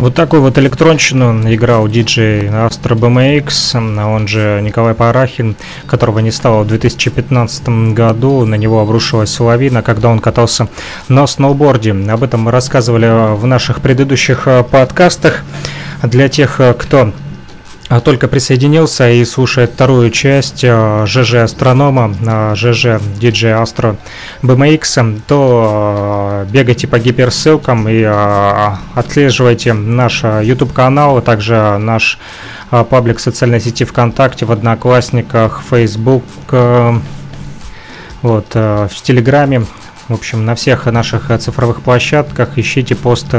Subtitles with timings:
[0.00, 6.62] Вот такой вот электронщину играл диджей Astro BMX, он же Николай Парахин, которого не стало
[6.62, 8.46] в 2015 году.
[8.46, 10.68] На него обрушилась лавина, когда он катался
[11.08, 11.92] на сноуборде.
[11.92, 15.42] Об этом мы рассказывали в наших предыдущих э, подкастах.
[16.02, 17.12] Для тех, э, кто
[17.98, 22.14] только присоединился и слушает вторую часть ЖЖ э, Астронома,
[22.54, 23.96] ЖЖ DJ Astro
[24.42, 32.20] BMX, то э, бегайте по гиперссылкам и э, отслеживайте наш YouTube канал, а также наш
[32.70, 36.22] паблик в социальной сети ВКонтакте, в Одноклассниках, Facebook,
[38.22, 39.64] вот, в Телеграме,
[40.06, 43.34] в общем, на всех наших цифровых площадках ищите пост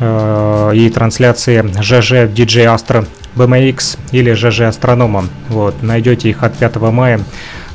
[0.00, 5.24] и трансляции ЖЖ DJ Astro BMX или ЖЖ Астронома.
[5.48, 7.20] Вот, найдете их от 5 мая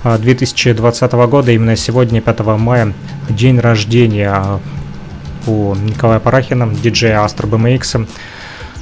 [0.04, 1.52] 2020 а, года.
[1.52, 2.94] Именно сегодня, 5 мая,
[3.30, 4.60] день рождения
[5.48, 8.08] у Николая Парахина, диджея Astro BMX.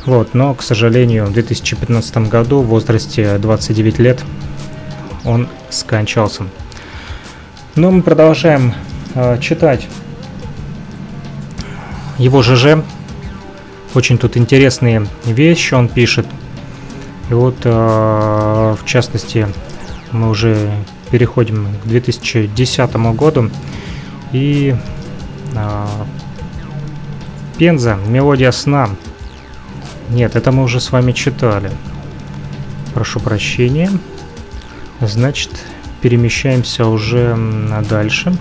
[0.05, 4.23] Вот, но, к сожалению, в 2015 году в возрасте 29 лет
[5.23, 6.43] он скончался.
[7.75, 8.73] Но мы продолжаем
[9.15, 9.87] э, читать
[12.17, 12.83] его ЖЖ.
[13.95, 16.25] Очень тут интересные вещи он пишет.
[17.33, 19.47] И вот, э, в частности,
[20.11, 20.71] мы уже
[21.09, 23.49] переходим к 2010 году.
[24.31, 24.75] И
[25.55, 25.85] э,
[27.57, 28.87] Пенза, мелодия сна.
[30.11, 31.71] Нет, это мы уже с вами читали.
[32.93, 33.89] Прошу прощения.
[35.01, 35.49] Значит,
[36.03, 37.35] перемещаемся уже
[37.89, 38.31] дальше.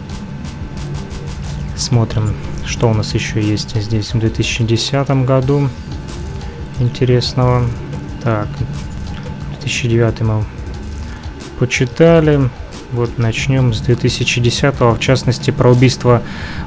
[1.76, 2.34] Смотрим,
[2.66, 5.70] что у нас еще есть здесь в 2010 году
[6.78, 7.64] интересного.
[8.22, 8.46] Так,
[9.60, 10.44] 2009 мы
[11.58, 12.48] почитали.
[12.92, 16.22] Вот начнем с 2010 в частности про убийство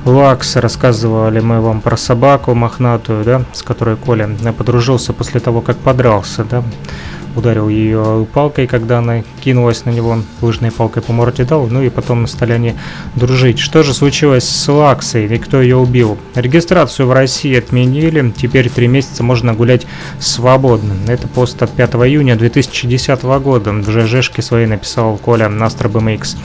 [0.05, 0.59] Лакса.
[0.59, 6.43] Рассказывали мы вам про собаку мохнатую, да, с которой Коля подружился после того, как подрался,
[6.43, 6.63] да
[7.35, 11.89] ударил ее палкой, когда она кинулась на него, лыжной палкой по морде дал, ну и
[11.89, 12.75] потом стали они
[13.15, 13.59] дружить.
[13.59, 16.17] Что же случилось с Лаксой и кто ее убил?
[16.33, 19.85] Регистрацию в России отменили, теперь три месяца можно гулять
[20.19, 20.93] свободно.
[21.07, 23.71] Это пост от 5 июня 2010 года.
[23.71, 26.37] В ЖЖшке своей написал Коля Настро BMX.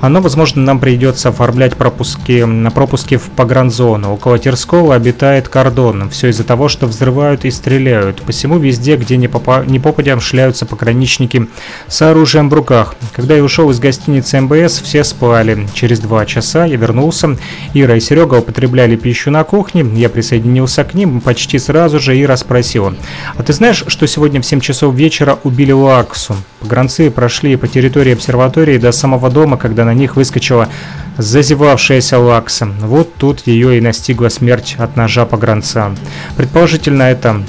[0.00, 4.14] Оно, возможно, нам придется оформлять пропуски, на пропуски в погранзону.
[4.14, 6.08] Около Терского обитает кордон.
[6.10, 8.22] Все из-за того, что взрывают и стреляют.
[8.22, 11.48] Посему везде, где не, попа не попадя, шляются пограничники
[11.86, 12.94] с оружием в руках.
[13.12, 15.68] Когда я ушел из гостиницы МБС, все спали.
[15.74, 17.36] Через два часа я вернулся.
[17.74, 19.84] Ира и Серега употребляли пищу на кухне.
[19.94, 22.94] Я присоединился к ним почти сразу же и расспросил.
[23.36, 28.12] «А ты знаешь, что сегодня в 7 часов вечера убили Лаксу?» Погранцы прошли по территории
[28.12, 30.68] обсерватории до самого дома, когда на них выскочила
[31.16, 32.66] зазевавшаяся Лакса.
[32.80, 35.94] Вот тут ее и настигла смерть от ножа погранца.
[36.36, 37.42] Предположительно, это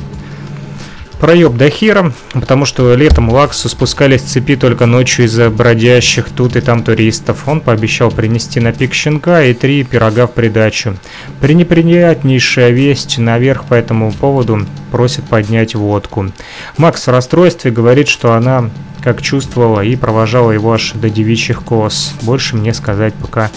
[1.22, 6.56] проеб до хера, потому что летом Лаксу спускались с цепи только ночью из-за бродящих тут
[6.56, 7.48] и там туристов.
[7.48, 10.98] Он пообещал принести на пик щенка и три пирога в придачу.
[11.40, 16.32] Пренеприятнейшая весть наверх по этому поводу просит поднять водку.
[16.78, 18.72] Макс в расстройстве говорит, что она
[19.04, 22.16] как чувствовала и провожала его аж до девичьих кос.
[22.24, 23.51] Больше мне сказать пока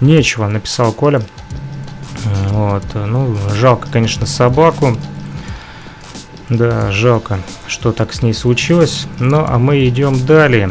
[0.00, 1.20] нечего, написал Коля.
[2.50, 4.96] Вот, ну, жалко, конечно, собаку.
[6.50, 9.06] Да, жалко, что так с ней случилось.
[9.18, 10.70] Ну, а мы идем далее.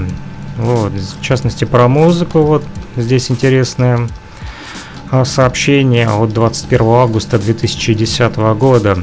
[0.58, 2.42] Вот, в частности, про музыку.
[2.42, 2.64] Вот
[2.96, 4.08] здесь интересное
[5.12, 8.98] а, сообщение от 21 августа 2010 года.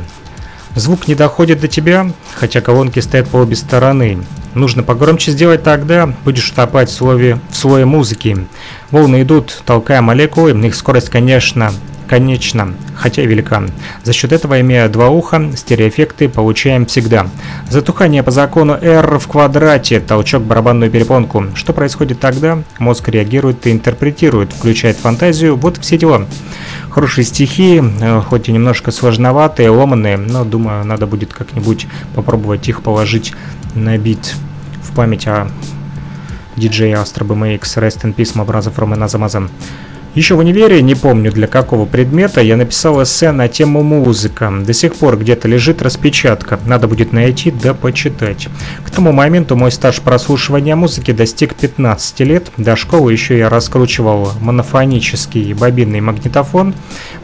[0.75, 4.19] Звук не доходит до тебя, хотя колонки стоят по обе стороны.
[4.55, 8.49] Нужно погромче сделать тогда, будешь утопать в слове, в слое музыки.
[8.91, 11.73] Волны идут, толкая молекулы, их скорость, конечно,
[12.09, 13.65] конечно, хотя велика.
[14.03, 17.27] За счет этого, имея два уха, стереоэффекты получаем всегда.
[17.69, 21.47] Затухание по закону R в квадрате, толчок барабанную перепонку.
[21.55, 22.63] Что происходит тогда?
[22.79, 26.27] Мозг реагирует и интерпретирует, включает фантазию, вот все дела.
[26.91, 32.83] Хорошие стихи, э, хоть и немножко сложноватые, ломанные, но думаю, надо будет как-нибудь попробовать их
[32.83, 33.35] положить
[33.75, 34.35] на бит
[34.83, 35.49] в память о
[36.57, 39.51] диджее Astro BMX Rest in Peace Мабразов Ромена Замазан.
[40.15, 44.53] Еще в универе, не помню для какого предмета, я написал эссе на тему музыка.
[44.65, 48.47] До сих пор где-то лежит распечатка, надо будет найти да почитать.
[48.85, 52.53] К тому моменту мой стаж прослушивания музыки достиг 15 лет.
[52.57, 56.75] До школы еще я раскручивал монофонический бобинный магнитофон.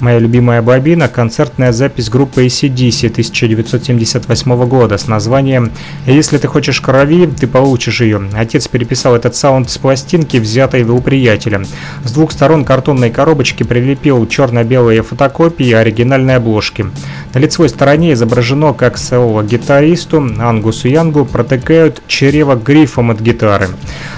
[0.01, 5.71] Моя любимая бобина– концертная запись группы ACDC 1978 года с названием
[6.07, 8.21] «Если ты хочешь крови, ты получишь ее».
[8.35, 11.63] Отец переписал этот саунд с пластинки, взятой у приятеля.
[12.03, 16.87] С двух сторон карточка картонной коробочке прилепил черно-белые фотокопии оригинальной обложки.
[17.35, 23.69] На лицевой стороне изображено, как соло-гитаристу Ангусу Янгу протыкают чрево грифом от гитары.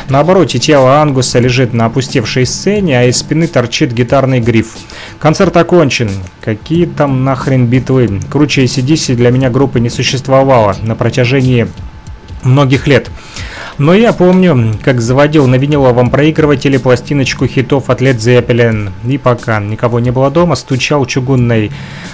[0.09, 4.77] На обороте тело Ангуса лежит на опустевшей сцене, а из спины торчит гитарный гриф.
[5.19, 6.11] Концерт окончен.
[6.41, 8.21] Какие там нахрен битвы?
[8.31, 11.67] Круче ACDC для меня группы не существовало на протяжении
[12.45, 13.11] многих лет.
[13.79, 18.91] Но я помню, как заводил на виниловом проигрывателе пластиночку хитов от Led Zeppelin.
[19.07, 21.71] И пока никого не было дома, стучал чугунной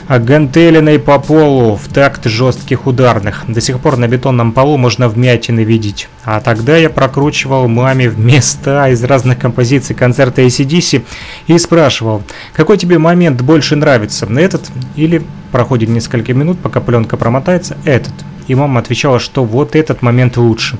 [0.08, 3.44] гантелиной по полу в такт жестких ударных.
[3.48, 6.08] До сих пор на бетонном полу можно вмятины видеть.
[6.24, 11.04] А тогда я прокручивал маме места из разных композиций концерта ACDC
[11.48, 12.22] и спрашивал,
[12.52, 18.12] какой тебе момент больше нравится, этот или проходит несколько минут, пока пленка промотается, этот.
[18.48, 20.76] И мама отвечала, что вот этот момент лучше.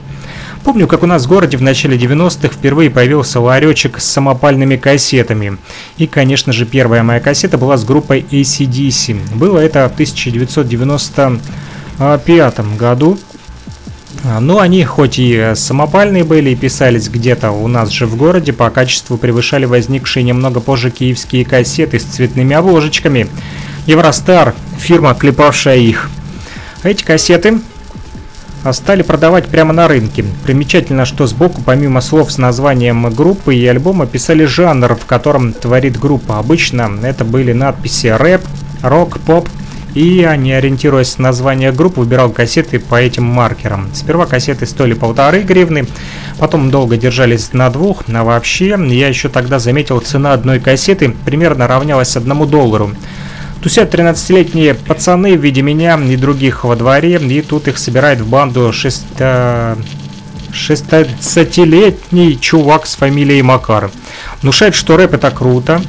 [0.64, 5.56] Помню, как у нас в городе в начале 90-х впервые появился ларечек с самопальными кассетами.
[5.98, 9.36] И, конечно же, первая моя кассета была с группой ACDC.
[9.36, 13.18] Было это в 1995 году.
[14.40, 18.68] Но они хоть и самопальные были и писались где-то у нас же в городе, по
[18.68, 23.28] качеству превышали возникшие немного позже киевские кассеты с цветными обложечками.
[23.86, 26.10] Евростар, фирма, клепавшая их.
[26.82, 27.60] Эти кассеты
[28.64, 30.24] а стали продавать прямо на рынке.
[30.44, 35.98] Примечательно, что сбоку, помимо слов с названием группы и альбома, писали жанр, в котором творит
[35.98, 36.38] группа.
[36.38, 38.42] Обычно это были надписи рэп,
[38.82, 39.48] рок, поп,
[39.94, 43.88] и я, не ориентируясь на название групп, выбирал кассеты по этим маркерам.
[43.94, 45.86] Сперва кассеты стоили полторы гривны,
[46.38, 51.66] потом долго держались на двух, а вообще я еще тогда заметил, цена одной кассеты примерно
[51.66, 52.90] равнялась одному доллару.
[53.62, 58.28] Тусят 13-летние пацаны в виде меня и других во дворе, и тут их собирает в
[58.28, 59.04] банду 6...
[60.50, 63.90] 16-летний чувак с фамилией Макар.
[64.42, 65.82] Внушает, что рэп это круто,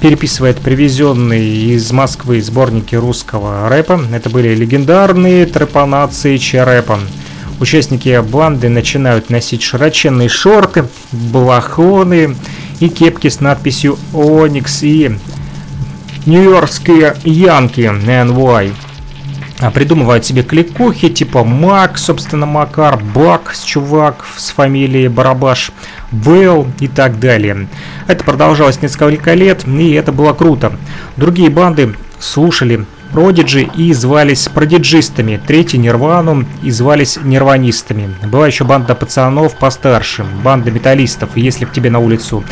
[0.00, 4.00] переписывает привезенные из Москвы сборники русского рэпа.
[4.12, 7.00] Это были легендарные трэпанации Ч-рэпа.
[7.60, 12.36] Участники банды начинают носить широченные шорты, балахоны
[12.80, 15.16] и кепки с надписью «Оникс» и
[16.26, 18.72] Нью-Йоркские Янки NY
[19.58, 25.72] а придумывают себе кликухи типа Мак, собственно, Макар, Бак, чувак с фамилией Барабаш,
[26.12, 27.68] Белл и так далее.
[28.06, 30.72] Это продолжалось несколько лет, и это было круто.
[31.16, 38.14] Другие банды слушали Продиджи и звались продиджистами, третий Нирвану и звались нирванистами.
[38.24, 42.44] Была еще банда пацанов постарше, банда металлистов, если б тебе на улицу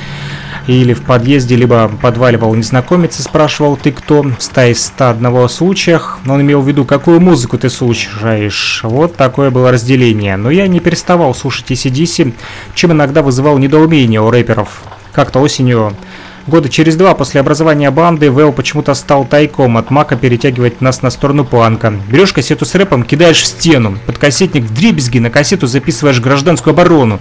[0.66, 6.62] или в подъезде, либо подваливал незнакомец и спрашивал, ты кто, в 101 случаях, он имел
[6.62, 8.80] в виду, какую музыку ты слушаешь.
[8.82, 10.36] Вот такое было разделение.
[10.36, 12.32] Но я не переставал слушать ACDC,
[12.74, 14.82] чем иногда вызывал недоумение у рэперов.
[15.12, 15.94] Как-то осенью
[16.46, 21.08] Года через два после образования банды Вэл почему-то стал тайком от Мака перетягивать нас на
[21.08, 21.94] сторону панка.
[22.10, 26.72] Берешь кассету с рэпом, кидаешь в стену, под кассетник в дребезги, на кассету записываешь гражданскую
[26.72, 27.18] оборону.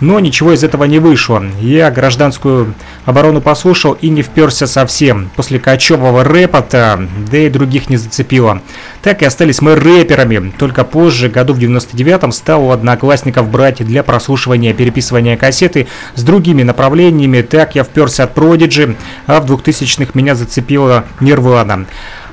[0.00, 1.44] Но ничего из этого не вышло.
[1.60, 2.72] Я гражданскую
[3.04, 5.30] оборону послушал и не вперся совсем.
[5.36, 8.62] После кочевого рэпа-то, да и других не зацепило.
[9.02, 10.52] Так и остались мы рэперами.
[10.56, 16.62] Только позже, году в 99-м, стал у одноклассников брать для прослушивания переписывания кассеты с другими
[16.62, 17.42] направлениями.
[17.42, 21.86] Так я вперся от Prodigy, а в 2000-х меня зацепила Nirvana.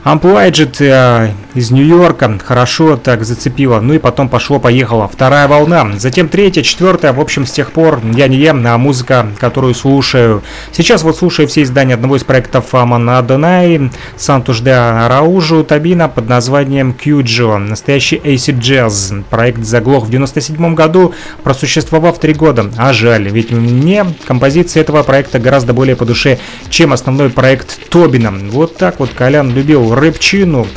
[0.06, 5.10] Unplugged э, из Нью-Йорка хорошо так зацепило, ну и потом пошло-поехало.
[5.10, 9.28] Вторая волна, затем третья, четвертая, в общем, с тех пор я не ем, а музыка,
[9.40, 10.42] которую слушаю.
[10.72, 16.30] Сейчас вот слушаю все издания одного из проектов Амана Донай, Сантуш де Раужу Табина под
[16.30, 19.24] названием Кьюджо, настоящий AC Jazz.
[19.30, 22.72] Проект заглох в 97 году, просуществовав три года.
[22.78, 28.32] А жаль, ведь мне композиция этого проекта гораздо более по душе, чем основной проект Тобина.
[28.32, 30.67] Вот так вот Колян любил рэпчину.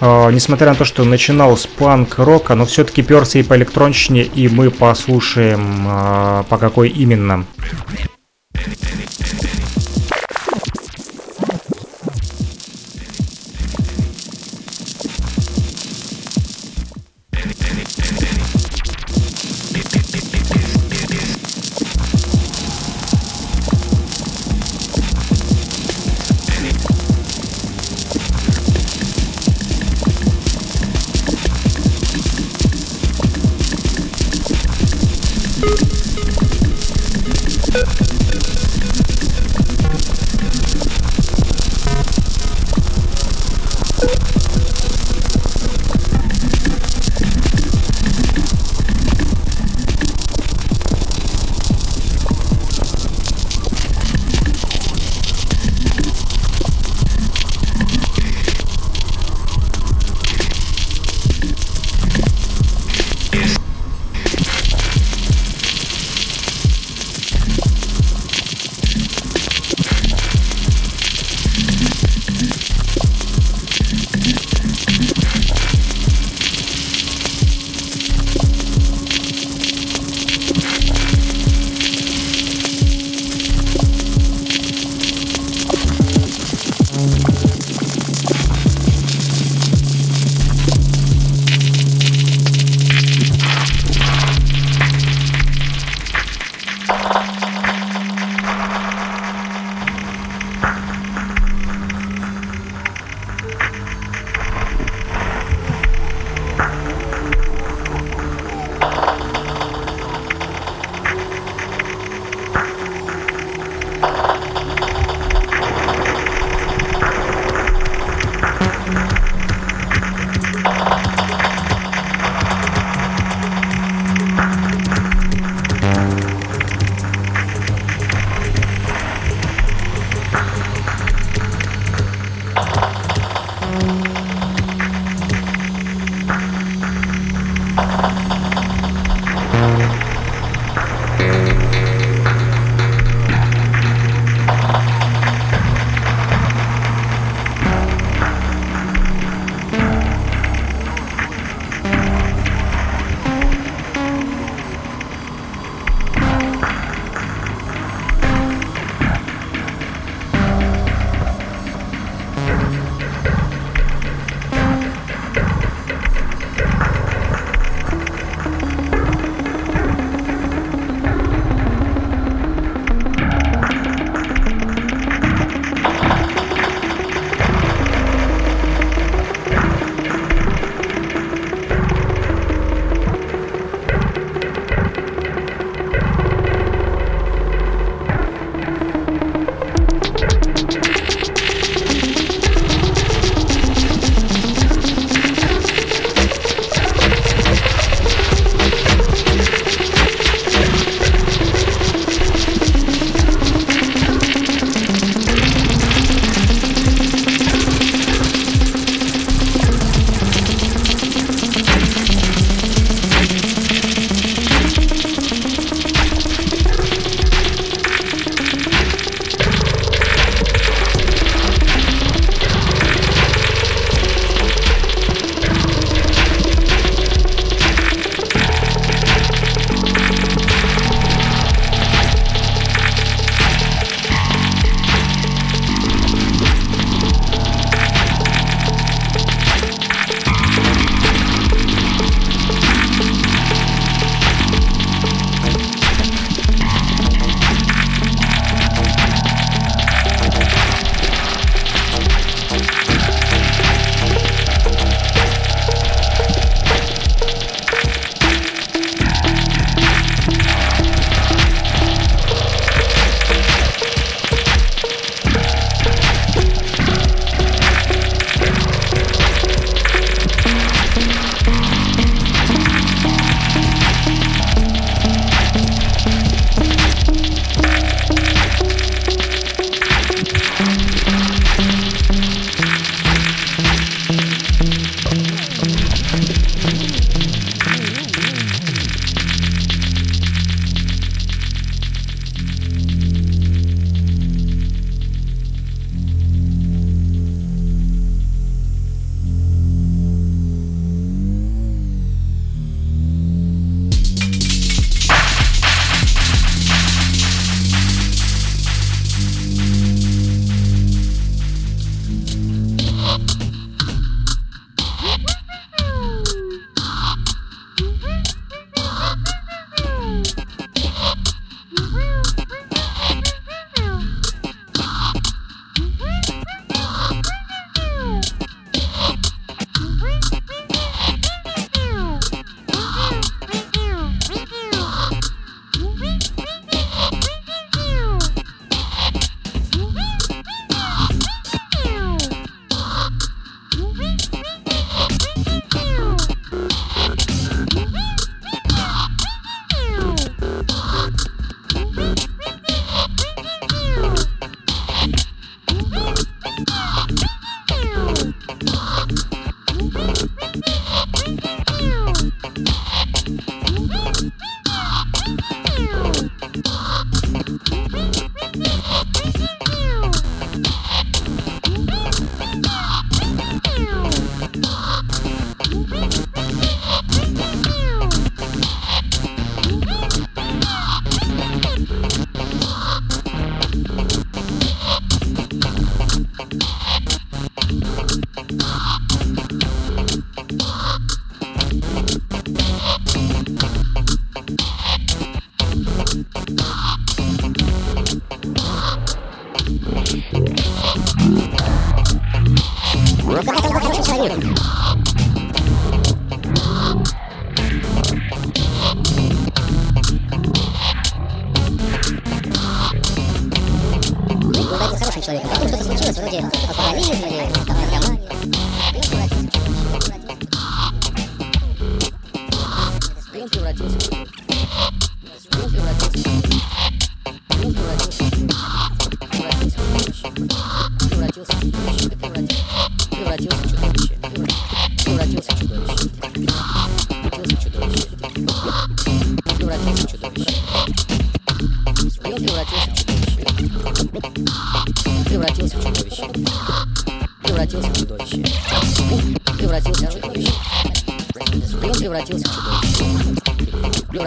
[0.00, 4.48] Uh, несмотря на то, что начинал с панк-рока, но все-таки перся и по электронщине, и
[4.48, 7.46] мы послушаем, uh, по какой именно.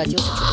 [0.08, 0.45] 就是。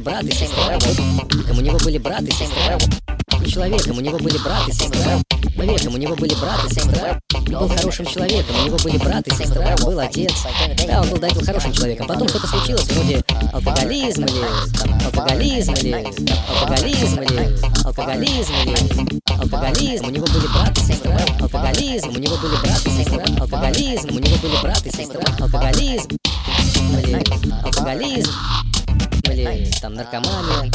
[0.00, 0.78] Брат и сестра.
[1.50, 2.78] У него были брат и сестра.
[3.46, 5.20] Человеком у него были брат и сестра.
[5.60, 7.20] Человеком у него были брат и сестра.
[7.48, 10.32] Был хорошим человеком, у него были брат и сестра, был отец.
[10.86, 12.06] Да, он был до этого хорошим человеком.
[12.06, 15.92] Потом что-то случилось, вроде алкоголизм или алкоголизм или
[16.48, 20.06] алкоголизм или алкоголизм или алкоголизм.
[20.06, 21.18] У него были брат и сестра.
[21.40, 23.24] Алкоголизм, у него были брат и сестра.
[23.40, 25.22] Алкоголизм, у него были брат и сестра.
[25.40, 26.10] Алкоголизм
[27.64, 28.30] алкоголизм
[29.32, 30.70] или там наркомания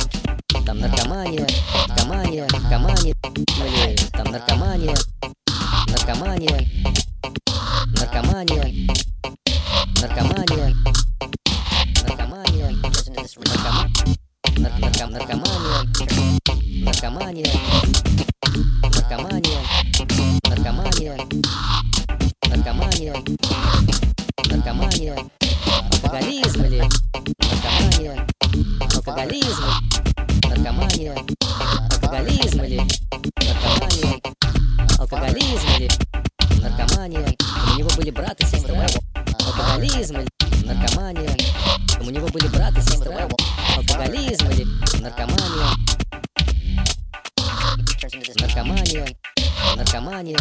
[0.65, 1.48] там наркомания,
[1.88, 4.96] наркомания, наркомания, или там наркомания,
[5.89, 6.68] наркомания,
[7.96, 8.88] наркомания,
[10.02, 10.76] наркомания,
[12.02, 12.72] наркомания,
[14.52, 15.06] наркомания,
[16.86, 17.48] наркомания,
[18.89, 19.60] наркомания,
[20.50, 21.15] наркомания,
[22.50, 23.13] наркомания,
[24.50, 25.15] наркомания,
[25.91, 26.89] алкоголизм наркомания,
[29.15, 29.63] алкоголизм,
[30.49, 31.15] наркомания,
[31.89, 32.82] алкоголизм или
[33.47, 34.21] наркомания,
[34.99, 35.89] алкоголизм или
[36.62, 37.36] наркомания.
[37.71, 38.86] У него были брат и сестра.
[39.45, 40.28] Алкоголизм или
[40.65, 41.38] наркомания.
[42.01, 43.30] У него были брат и сестра.
[43.78, 44.65] Алкоголизм или
[45.01, 45.78] наркомания.
[48.41, 49.08] Наркомания.
[49.78, 50.39] Наркомания.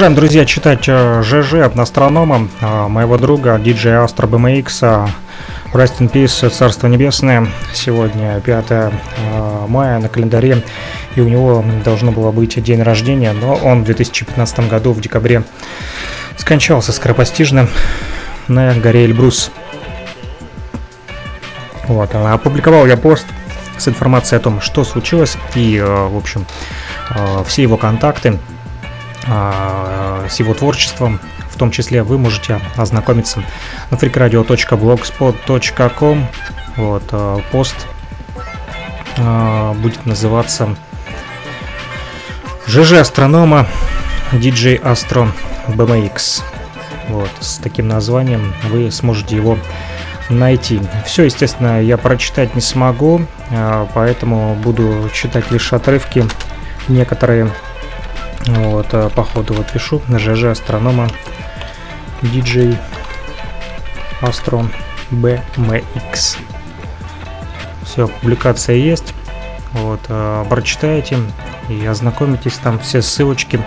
[0.00, 5.10] Продолжаем, друзья, читать э, ЖЖ от астронома, э, моего друга, диджея Astro BMX.
[5.74, 7.46] Rest in Peace, Царство Небесное.
[7.74, 8.90] Сегодня 5 э,
[9.68, 10.64] мая на календаре,
[11.16, 15.42] и у него должно было быть день рождения, но он в 2015 году, в декабре,
[16.38, 17.68] скончался скоропостижно
[18.48, 19.50] на горе Эльбрус.
[21.88, 23.26] Вот, опубликовал я пост
[23.76, 26.46] с информацией о том, что случилось, и, в общем,
[27.44, 28.49] все его контакты а,
[30.30, 31.20] с его творчеством.
[31.50, 33.44] В том числе вы можете ознакомиться
[33.90, 36.26] на freakradio.blogspot.com.
[36.76, 37.86] Вот, а, пост
[39.18, 40.74] а, будет называться
[42.66, 43.66] ЖЖ Астронома
[44.32, 45.28] DJ Astro
[45.66, 46.42] BMX.
[47.08, 49.58] Вот, с таким названием вы сможете его
[50.28, 50.80] найти.
[51.04, 53.26] Все, естественно, я прочитать не смогу,
[53.94, 56.24] поэтому буду читать лишь отрывки,
[56.86, 57.50] некоторые
[58.46, 61.08] Вот, а, походу вот пишу, ЖЖ Астронома,
[62.22, 62.78] DJ
[64.20, 64.70] Астрон
[65.10, 66.38] BMX.
[67.84, 69.14] Все, публикация есть.
[69.72, 71.18] Вот, а, прочитайте
[71.68, 73.60] и ознакомитесь там все ссылочки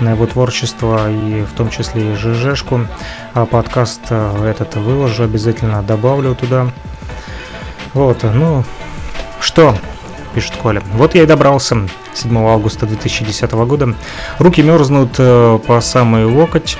[0.00, 2.86] на его творчество и в том числе и ЖЖшку.
[3.34, 6.68] А подкаст а, этот выложу, обязательно добавлю туда.
[7.94, 8.64] Вот, ну,
[9.40, 9.76] что,
[10.36, 10.82] пишет Коля.
[10.92, 13.94] Вот я и добрался 7 августа 2010 года.
[14.38, 16.76] Руки мерзнут э, по самый локоть.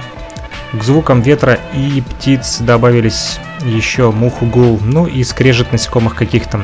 [0.75, 6.61] К звукам ветра и птиц добавились еще мух гул, ну и скрежет насекомых каких-то,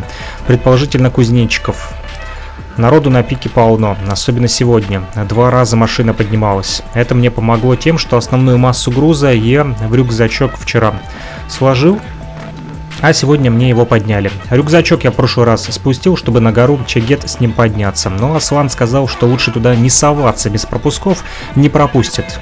[0.46, 1.94] предположительно кузнечиков.
[2.76, 5.02] Народу на пике полно, особенно сегодня.
[5.30, 6.82] Два раза машина поднималась.
[6.92, 10.92] Это мне помогло тем, что основную массу груза я в рюкзачок вчера
[11.48, 11.98] сложил,
[13.02, 14.30] а сегодня мне его подняли.
[14.48, 18.70] Рюкзачок я в прошлый раз спустил, чтобы на гору Чагет с ним подняться, но Аслан
[18.70, 21.24] сказал, что лучше туда не соваться без пропусков,
[21.56, 22.38] не пропустят.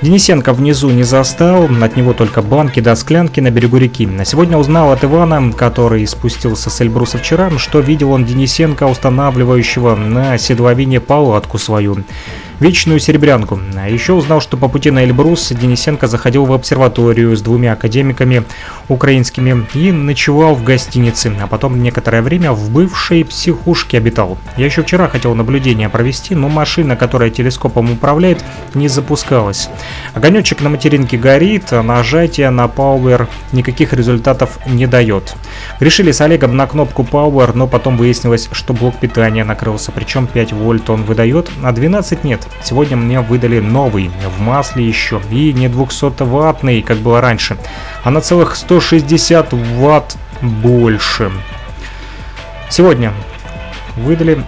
[0.00, 4.06] Денисенко внизу не застал, от него только банки до склянки на берегу реки.
[4.06, 9.94] На сегодня узнал от Ивана, который спустился с Эльбруса вчера, что видел он Денисенко, устанавливающего
[9.94, 11.98] на седловине палатку свою
[12.60, 13.60] вечную серебрянку.
[13.76, 18.44] А еще узнал, что по пути на Эльбрус Денисенко заходил в обсерваторию с двумя академиками
[18.88, 24.38] украинскими и ночевал в гостинице, а потом некоторое время в бывшей психушке обитал.
[24.56, 28.44] Я еще вчера хотел наблюдение провести, но машина, которая телескопом управляет,
[28.74, 29.68] не запускалась.
[30.14, 35.34] Огонечек на материнке горит, а нажатие на Power никаких результатов не дает.
[35.80, 40.52] Решили с Олегом на кнопку Power, но потом выяснилось, что блок питания накрылся, причем 5
[40.52, 42.47] вольт он выдает, а 12 нет.
[42.62, 47.56] Сегодня мне выдали новый, в масле еще, и не 200-ваттный, как было раньше,
[48.02, 51.30] а на целых 160 ватт больше.
[52.68, 53.12] Сегодня
[53.96, 54.44] выдали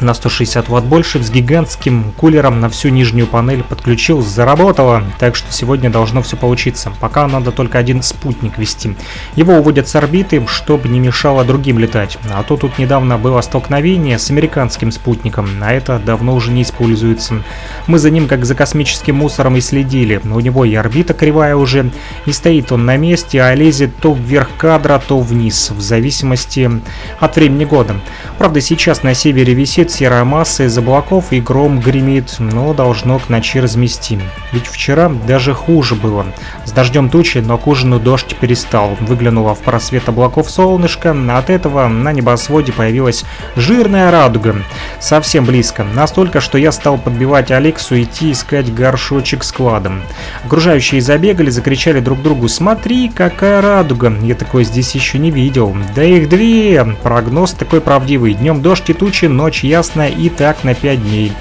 [0.00, 5.52] на 160 ватт больше с гигантским кулером на всю нижнюю панель подключил, заработало, так что
[5.52, 6.92] сегодня должно все получиться.
[7.00, 8.96] Пока надо только один спутник вести.
[9.34, 12.18] Его уводят с орбиты, чтобы не мешало другим летать.
[12.32, 17.42] А то тут недавно было столкновение с американским спутником, а это давно уже не используется.
[17.86, 20.20] Мы за ним как за космическим мусором и следили.
[20.24, 21.90] У него и орбита кривая уже,
[22.26, 26.70] не стоит он на месте, а лезет то вверх кадра, то вниз, в зависимости
[27.18, 27.96] от времени года.
[28.38, 33.28] Правда, сейчас на севере висит Летит серая из облаков и гром гремит, но должно к
[33.28, 34.18] ночи размести.
[34.50, 36.26] Ведь вчера даже хуже было.
[36.64, 38.96] С дождем тучи, но к ужину дождь перестал.
[39.00, 44.56] Выглянуло в просвет облаков солнышко, от этого на небосводе появилась жирная радуга.
[44.98, 45.84] Совсем близко.
[45.84, 50.02] Настолько, что я стал подбивать Алексу идти искать горшочек с кладом.
[50.44, 55.76] Окружающие забегали, закричали друг другу «Смотри, какая радуга!» Я такой здесь еще не видел.
[55.94, 56.84] Да их две!
[57.04, 58.34] Прогноз такой правдивый.
[58.34, 61.32] Днем дождь и тучи, ночь ясно и так на 5 дней.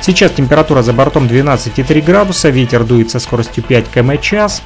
[0.00, 4.62] Сейчас температура за бортом 12,3 градуса, ветер дует со скоростью 5 км час,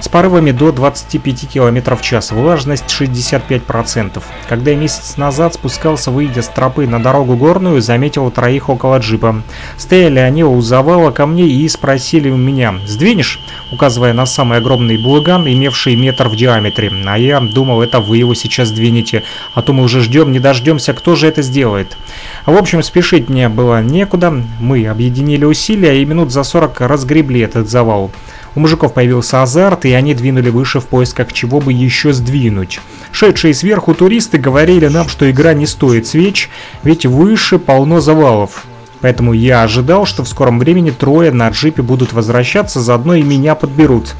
[0.00, 4.22] с порывами до 25 км в час, влажность 65%.
[4.48, 9.42] Когда я месяц назад спускался, выйдя с тропы на дорогу горную, заметил троих около джипа.
[9.76, 13.40] Стояли они у завала ко мне и спросили у меня «Сдвинешь?»
[13.72, 16.90] указывая на самый огромный булыган, имевший метр в диаметре.
[17.06, 19.22] А я думал, это вы его сейчас двинете,
[19.54, 21.96] а то мы уже ждем, не дождемся, кто же это сделает.
[22.46, 27.68] В общем, спешить мне было некуда, мы объединили усилия и минут за 40 разгребли этот
[27.68, 28.10] завал.
[28.54, 32.80] У мужиков появился азарт, и они двинули выше в поисках чего бы еще сдвинуть.
[33.12, 36.48] Шедшие сверху туристы говорили нам, что игра не стоит свеч,
[36.82, 38.64] ведь выше полно завалов.
[39.00, 43.54] Поэтому я ожидал, что в скором времени трое на джипе будут возвращаться, заодно и меня
[43.54, 44.14] подберут.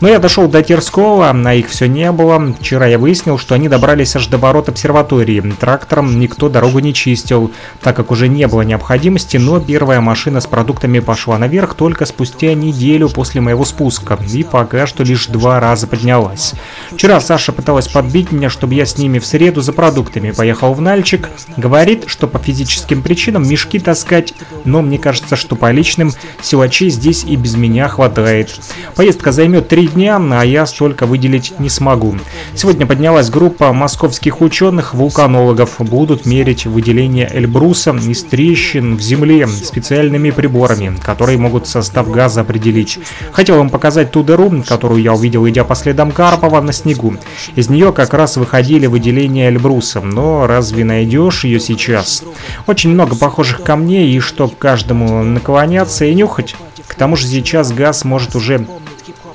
[0.00, 2.54] Но я дошел до Терского, а их все не было.
[2.60, 5.40] Вчера я выяснил, что они добрались аж до ворот обсерватории.
[5.58, 10.46] Трактором никто дорогу не чистил, так как уже не было необходимости, но первая машина с
[10.46, 15.86] продуктами пошла наверх только спустя неделю после моего спуска, и пока что лишь два раза
[15.86, 16.54] поднялась.
[16.90, 20.80] Вчера Саша пыталась подбить меня, чтобы я с ними в среду за продуктами поехал в
[20.80, 21.28] Нальчик.
[21.56, 26.12] Говорит, что по физическим причинам мешки таскать сказать, но мне кажется, что по личным
[26.42, 28.54] силачей здесь и без меня хватает.
[28.94, 32.16] Поездка займет три дня, а я столько выделить не смогу.
[32.54, 35.76] Сегодня поднялась группа московских ученых-вулканологов.
[35.78, 42.98] Будут мерить выделение Эльбруса из трещин в земле специальными приборами, которые могут состав газа определить.
[43.32, 47.16] Хотел вам показать ту дыру, которую я увидел, идя по следам Карпова на снегу.
[47.54, 52.22] Из нее как раз выходили выделения Эльбруса, но разве найдешь ее сейчас?
[52.66, 56.54] Очень много похожих камней и чтоб каждому наклоняться и нюхать.
[56.86, 58.66] К тому же сейчас газ может уже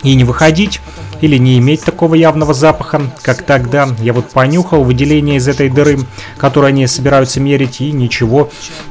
[0.03, 0.81] и не выходить,
[1.21, 3.87] или не иметь такого явного запаха, как тогда.
[3.99, 5.99] Я вот понюхал выделение из этой дыры,
[6.37, 8.49] которую они собираются мерить, и ничего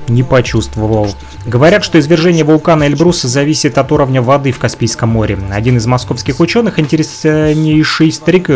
[0.09, 1.14] не почувствовал.
[1.47, 5.39] Говорят, что извержение вулкана Эльбруса зависит от уровня воды в Каспийском море.
[5.51, 8.51] Один из московских ученых, интереснейший старик,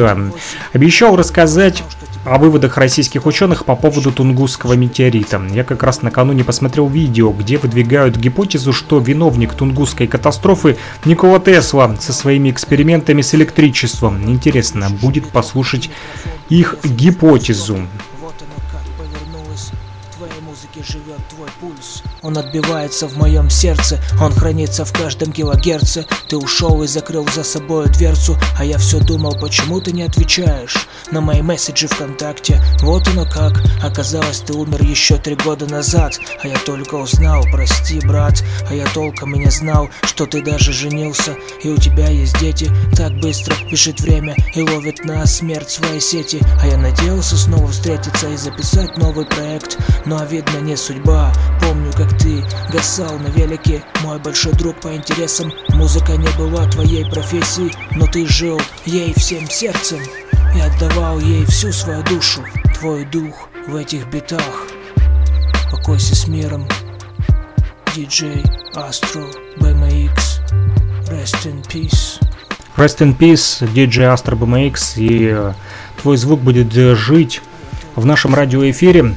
[0.73, 1.83] обещал рассказать
[2.25, 5.43] о выводах российских ученых по поводу Тунгусского метеорита.
[5.53, 11.97] Я как раз накануне посмотрел видео, где выдвигают гипотезу, что виновник Тунгусской катастрофы Никола Тесла
[11.99, 13.62] со своими экспериментами с электричеством.
[14.29, 15.91] Интересно, будет послушать
[16.49, 17.87] их гипотезу.
[22.23, 26.07] Он отбивается в моем сердце, он хранится в каждом килогерце.
[26.29, 30.87] Ты ушел и закрыл за собой дверцу, а я все думал, почему ты не отвечаешь
[31.11, 33.61] На мои месседжи ВКонтакте, вот оно как.
[33.83, 36.19] Оказалось, ты умер еще три года назад.
[36.43, 38.43] А я только узнал, прости, брат.
[38.69, 41.37] А я толком и не знал, что ты даже женился.
[41.63, 46.41] И у тебя есть дети, так быстро бежит время И ловит на смерть свои сети.
[46.61, 49.79] А я надеялся снова встретиться и записать новый проект.
[50.07, 53.83] Но видно не судьба, помню, как ты гасал на велике.
[54.03, 55.53] Мой большой друг по интересам.
[55.71, 60.01] Музыка не была твоей профессией Но ты жил ей всем сердцем
[60.57, 62.43] И отдавал ей всю свою душу.
[62.79, 64.67] Твой дух в этих битах.
[65.71, 66.67] Покойся с миром
[67.95, 68.45] DJ
[68.75, 69.27] Astro
[69.59, 70.11] BMX
[71.09, 72.21] Rest in Peace.
[72.77, 75.53] Rest in Peace, DJ Astro BMX И э,
[76.01, 77.43] твой звук будет жить
[77.97, 79.15] в нашем радиоэфире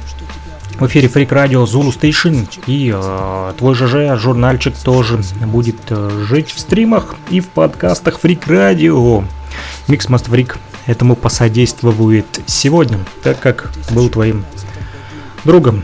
[0.78, 6.50] в эфире Freak Radio Zulu Station и э, твой ЖЖ журнальчик тоже будет э, жить
[6.50, 9.24] в стримах и в подкастах Freak Radio.
[9.88, 10.56] Mix Master Freak
[10.86, 14.44] этому посодействует сегодня, так как был твоим
[15.44, 15.82] другом.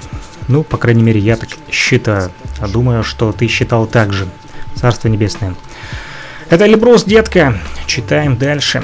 [0.49, 2.31] Ну, по крайней мере, я так считаю.
[2.61, 4.27] А думаю, что ты считал так же.
[4.75, 5.55] Царство Небесное.
[6.51, 7.59] Это Леброс, детка.
[7.87, 8.83] Читаем дальше.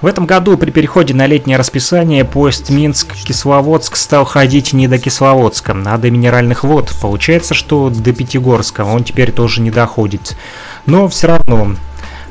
[0.00, 5.76] В этом году при переходе на летнее расписание поезд Минск-Кисловодск стал ходить не до Кисловодска,
[5.86, 6.92] а до Минеральных вод.
[7.00, 10.36] Получается, что до Пятигорска он теперь тоже не доходит.
[10.86, 11.74] Но все равно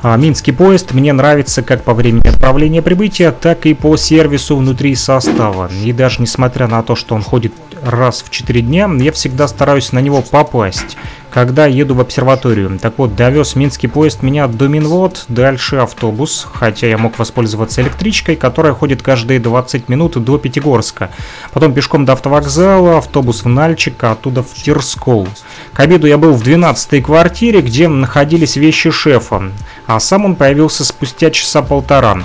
[0.02, 4.96] а, Минский поезд мне нравится как по времени отправления прибытия, так и по сервису внутри
[4.96, 5.70] состава.
[5.84, 7.54] И даже несмотря на то, что он ходит
[7.84, 10.98] раз в 4 дня, я всегда стараюсь на него попасть
[11.38, 12.80] когда еду в обсерваторию.
[12.82, 18.36] Так вот, довез минский поезд меня до Минвод, дальше автобус, хотя я мог воспользоваться электричкой,
[18.36, 21.12] которая ходит каждые 20 минут до Пятигорска.
[21.54, 25.28] Потом пешком до автовокзала, автобус в Нальчик, а оттуда в Тирскол.
[25.74, 29.52] К обеду я был в 12-й квартире, где находились вещи шефа,
[29.86, 32.18] а сам он появился спустя часа полтора.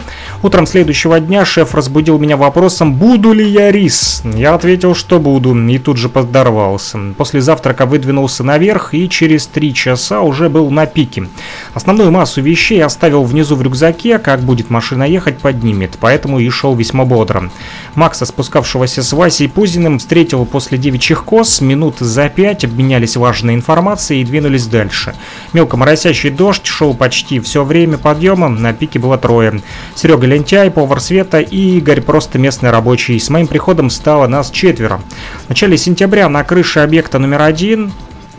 [0.43, 4.23] Утром следующего дня шеф разбудил меня вопросом, буду ли я рис.
[4.25, 6.99] Я ответил, что буду, и тут же подорвался.
[7.17, 11.29] После завтрака выдвинулся наверх и через три часа уже был на пике.
[11.75, 16.75] Основную массу вещей оставил внизу в рюкзаке, как будет машина ехать, поднимет, поэтому и шел
[16.75, 17.51] весьма бодро.
[17.95, 24.23] Макса, спускавшегося с Васей Пузиным, встретил после девичьих кос, минут за пять обменялись важной информацией
[24.23, 25.15] и двинулись дальше.
[25.53, 29.61] Мелко моросящий дождь шел почти все время подъема, на пике было трое.
[29.95, 33.19] Серега Лентяй, повар Света и Игорь просто местный рабочий.
[33.19, 35.01] С моим приходом стало нас четверо.
[35.47, 37.93] В начале сентября на крыше объекта номер один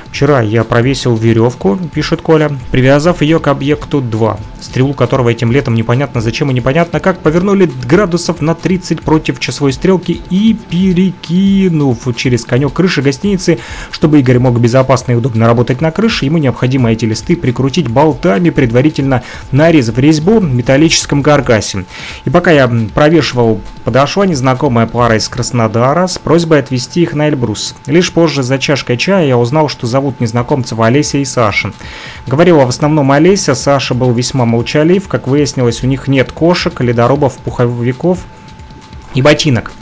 [0.09, 5.73] Вчера я провесил веревку, пишет Коля, привязав ее к объекту 2, стрелу которого этим летом
[5.73, 12.45] непонятно зачем и непонятно как повернули градусов на 30 против часовой стрелки и перекинув через
[12.45, 13.57] конек крыши гостиницы,
[13.89, 18.51] чтобы Игорь мог безопасно и удобно работать на крыше, ему необходимо эти листы прикрутить болтами,
[18.51, 21.85] предварительно нарезав резьбу в металлическом каркасе.
[22.25, 27.75] И пока я провешивал, подошла незнакомая пара из Краснодара с просьбой отвезти их на Эльбрус.
[27.85, 31.73] Лишь позже за чашкой чая я узнал, что зовут незнакомцев Олеся и Саша.
[32.25, 37.37] Говорила в основном Олеся, Саша был весьма молчалив, как выяснилось, у них нет кошек, ледорубов,
[37.37, 38.19] пуховиков
[39.13, 39.73] и ботинок.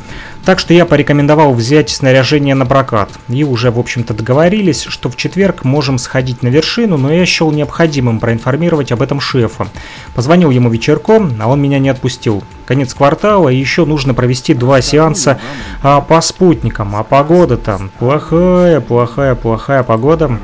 [0.45, 3.11] Так что я порекомендовал взять снаряжение на прокат.
[3.29, 7.51] И уже, в общем-то, договорились, что в четверг можем сходить на вершину, но я счел
[7.51, 9.67] необходимым проинформировать об этом шефа.
[10.15, 12.43] Позвонил ему вечерком, а он меня не отпустил.
[12.65, 15.39] Конец квартала, и еще нужно провести два сеанса
[15.83, 16.95] а, по спутникам.
[16.95, 20.39] А погода там плохая, плохая, плохая погода.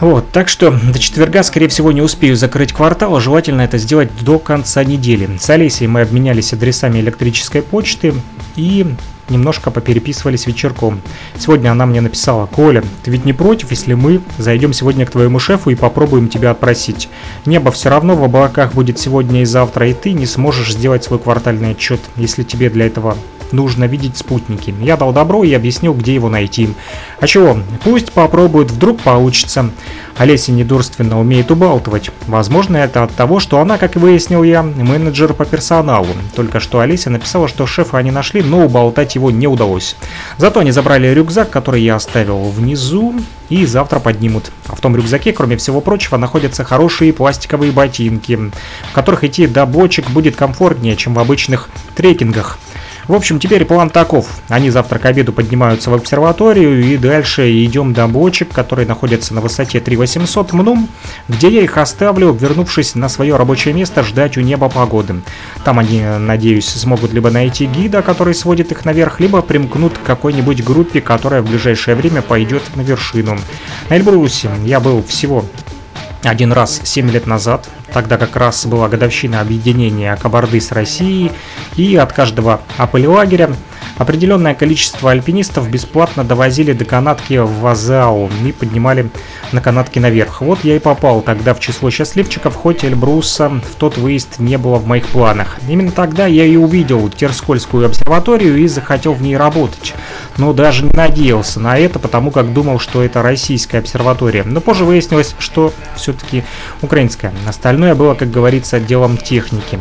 [0.00, 4.08] Вот, так что до четверга, скорее всего, не успею закрыть квартал, а желательно это сделать
[4.22, 5.36] до конца недели.
[5.38, 8.14] С Олесей мы обменялись адресами электрической почты
[8.56, 8.94] и
[9.28, 11.00] немножко попереписывались вечерком.
[11.38, 15.38] Сегодня она мне написала, «Коля, ты ведь не против, если мы зайдем сегодня к твоему
[15.38, 17.08] шефу и попробуем тебя отпросить?
[17.46, 21.18] Небо все равно в облаках будет сегодня и завтра, и ты не сможешь сделать свой
[21.18, 23.16] квартальный отчет, если тебе для этого
[23.52, 24.74] нужно видеть спутники.
[24.80, 26.70] Я дал добро и объяснил, где его найти.
[27.20, 27.58] А чего?
[27.84, 29.70] Пусть попробует, вдруг получится.
[30.16, 32.10] Олеся недурственно умеет убалтывать.
[32.26, 36.08] Возможно, это от того, что она, как выяснил я, менеджер по персоналу.
[36.36, 39.96] Только что Олеся написала, что шефа они нашли, но уболтать его не удалось.
[40.36, 43.14] Зато они забрали рюкзак, который я оставил внизу,
[43.48, 44.52] и завтра поднимут.
[44.68, 49.66] А в том рюкзаке, кроме всего прочего, находятся хорошие пластиковые ботинки, в которых идти до
[49.66, 52.58] бочек будет комфортнее, чем в обычных трекингах.
[53.10, 54.28] В общем, теперь план таков.
[54.48, 59.40] Они завтра к обеду поднимаются в обсерваторию и дальше идем до бочек, которые находятся на
[59.40, 60.88] высоте 3800 МНУМ,
[61.26, 65.22] где я их оставлю, вернувшись на свое рабочее место, ждать у неба погоды.
[65.64, 70.62] Там они, надеюсь, смогут либо найти гида, который сводит их наверх, либо примкнут к какой-нибудь
[70.62, 73.36] группе, которая в ближайшее время пойдет на вершину.
[73.88, 75.44] На Эльбрусе я был всего
[76.22, 81.32] один раз 7 лет назад, тогда как раз была годовщина объединения Кабарды с Россией,
[81.76, 83.50] и от каждого апель-лагеря
[84.00, 89.10] Определенное количество альпинистов бесплатно довозили до канатки в Вазау и поднимали
[89.52, 90.40] на канатке наверх.
[90.40, 94.76] Вот я и попал тогда в число счастливчиков, хоть Эльбруса в тот выезд не было
[94.76, 95.58] в моих планах.
[95.68, 99.92] Именно тогда я и увидел Терскольскую обсерваторию и захотел в ней работать.
[100.38, 104.44] Но даже не надеялся на это, потому как думал, что это российская обсерватория.
[104.44, 106.44] Но позже выяснилось, что все-таки
[106.80, 107.34] украинская.
[107.46, 109.78] Остальное было, как говорится, делом техники.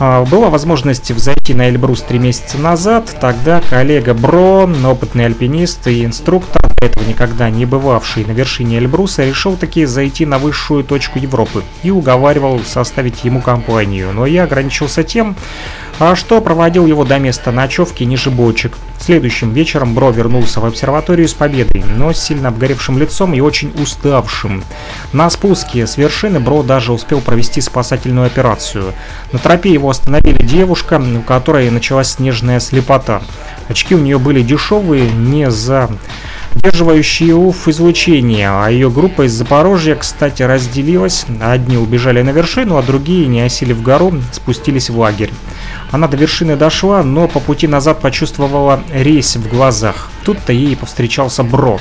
[0.00, 3.14] А, была возможность взойти на Эльбрус три месяца назад.
[3.20, 9.24] Тогда коллега Бро, опытный альпинист и инструктор, до этого никогда не бывавший на вершине Эльбруса,
[9.24, 14.12] решил таки зайти на высшую точку Европы и уговаривал составить ему компанию.
[14.12, 15.36] Но я ограничился тем,
[15.98, 18.76] а что проводил его до места ночевки ниже бочек.
[18.98, 23.72] Следующим вечером Бро вернулся в обсерваторию с победой, но с сильно обгоревшим лицом и очень
[23.80, 24.64] уставшим.
[25.12, 28.92] На спуске с вершины Бро даже успел провести спасательную операцию.
[29.32, 33.22] На тропе его остановили девушка, у которой началась снежная слепота.
[33.68, 35.90] Очки у нее были дешевые, не за
[36.54, 41.26] удерживающие УФ излучение, а ее группа из Запорожья, кстати, разделилась.
[41.40, 45.30] Одни убежали на вершину, а другие, не осели в гору, спустились в лагерь.
[45.90, 50.10] Она до вершины дошла, но по пути назад почувствовала резь в глазах.
[50.24, 51.78] Тут-то ей повстречался Бро.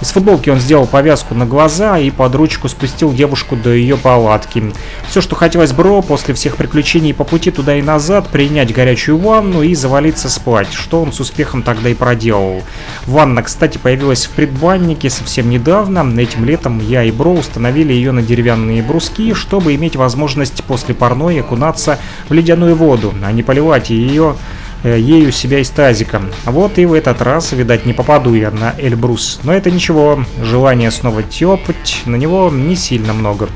[0.00, 4.72] Из футболки он сделал повязку на глаза и под ручку спустил девушку до ее палатки.
[5.08, 9.62] Все, что хотелось Бро после всех приключений по пути туда и назад, принять горячую ванну
[9.62, 12.62] и завалиться спать, что он с успехом тогда и проделал.
[13.06, 16.00] Ванна, кстати, появилась в предбаннике совсем недавно.
[16.18, 21.40] Этим летом я и Бро установили ее на деревянные бруски, чтобы иметь возможность после парной
[21.40, 21.98] окунаться
[22.28, 24.36] в ледяную воду, а не поливать ее
[24.84, 26.22] ею себя из тазика.
[26.46, 29.40] Вот и в этот раз, видать, не попаду я на Эльбрус.
[29.42, 33.48] Но это ничего, желание снова тепать, на него не сильно много.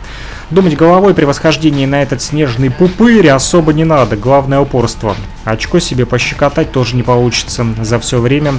[0.51, 5.17] Думать головой при восхождении на этот снежный пупырь особо не надо, главное упорство.
[5.45, 8.55] Очко себе пощекотать тоже не получится за все время.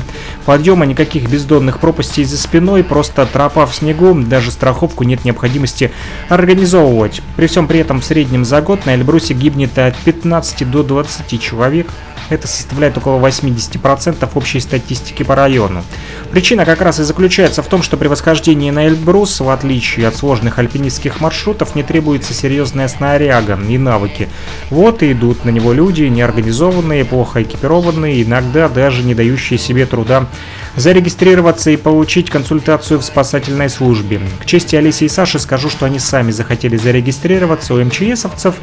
[0.46, 5.92] Подъема никаких бездонных пропастей за спиной, просто тропа в снегу, даже страховку нет необходимости
[6.28, 7.22] организовывать.
[7.38, 11.42] При всем при этом в среднем за год на Эльбрусе гибнет от 15 до 20
[11.42, 11.88] человек.
[12.30, 15.84] Это составляет около 80% общей статистики по району.
[16.32, 20.16] Причина как раз и заключается в том, что при восхождении на Эльбрус, в отличие от
[20.16, 24.30] сложных альпинистских маршрутов, не требуется серьезная снаряга и навыки.
[24.70, 30.28] Вот и идут на него люди, неорганизованные, плохо экипированные, иногда даже не дающие себе труда
[30.76, 34.22] зарегистрироваться и получить консультацию в спасательной службе.
[34.40, 38.56] К чести Алисы и Саши скажу, что они сами захотели зарегистрироваться у МЧСовцев,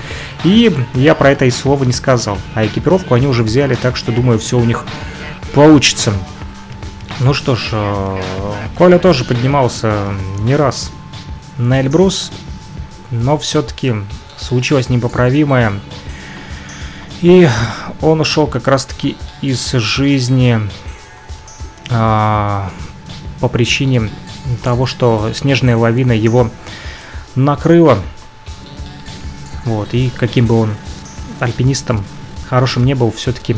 [0.45, 2.39] и я про это и слова не сказал.
[2.55, 4.85] А экипировку они уже взяли, так что думаю, все у них
[5.55, 6.13] получится.
[7.21, 8.21] Ну что ж, э,
[8.77, 10.91] Коля тоже поднимался не раз
[11.59, 12.33] на Эльбрус,
[13.11, 13.95] но все-таки
[14.39, 15.73] случилось непоправимое.
[17.21, 17.49] И
[18.01, 20.61] он ушел как раз-таки из жизни
[21.89, 24.11] по причине
[24.63, 26.51] того, что снежная лавина его
[27.35, 27.99] накрыла.
[29.65, 30.75] Вот, и каким бы он
[31.41, 32.05] альпинистом
[32.49, 33.57] хорошим не был, все-таки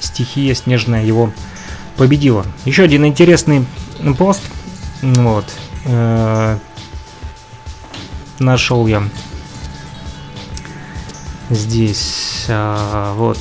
[0.00, 1.32] стихия снежная его
[1.96, 2.44] победила.
[2.64, 3.66] Еще один интересный
[4.18, 4.42] пост.
[5.02, 5.44] Вот.
[5.86, 6.58] Э,
[8.38, 9.02] нашел я
[11.50, 13.38] здесь э, вот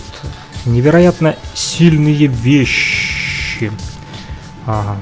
[0.66, 3.72] невероятно сильные вещи.
[4.66, 4.98] Ага.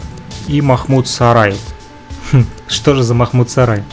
[0.47, 1.55] И Махмуд Сарай.
[2.31, 3.83] Хм, что же за Махмуд Сарай?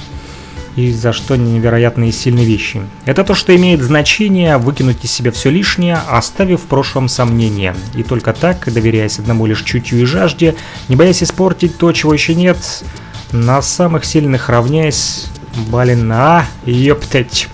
[0.79, 2.81] и за что невероятные сильные вещи.
[3.05, 7.75] Это то, что имеет значение выкинуть из себя все лишнее, оставив в прошлом сомнения.
[7.97, 10.55] И только так, доверяясь одному лишь чутью и жажде,
[10.87, 12.85] не боясь испортить то, чего еще нет,
[13.33, 15.27] на самых сильных равняясь,
[15.69, 17.49] блин, а, ёптать.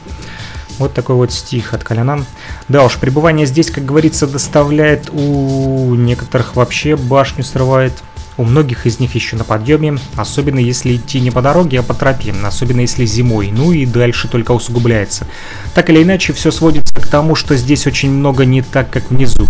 [0.78, 2.26] Вот такой вот стих от Коляна.
[2.68, 7.92] Да уж, пребывание здесь, как говорится, доставляет у некоторых вообще башню срывает.
[8.36, 11.94] У многих из них еще на подъеме, особенно если идти не по дороге, а по
[11.94, 15.28] тропе, особенно если зимой, ну и дальше только усугубляется.
[15.72, 19.46] Так или иначе, все сводится к тому, что здесь очень много не так, как внизу.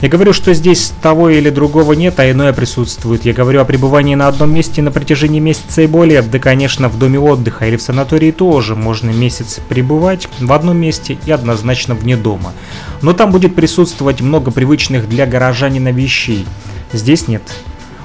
[0.00, 3.24] Я говорю, что здесь того или другого нет, а иное присутствует.
[3.24, 6.20] Я говорю о пребывании на одном месте на протяжении месяца и более.
[6.20, 11.18] Да, конечно, в доме отдыха или в санатории тоже можно месяц пребывать в одном месте
[11.24, 12.52] и однозначно вне дома.
[13.00, 16.44] Но там будет присутствовать много привычных для горожанина вещей.
[16.92, 17.42] Здесь нет.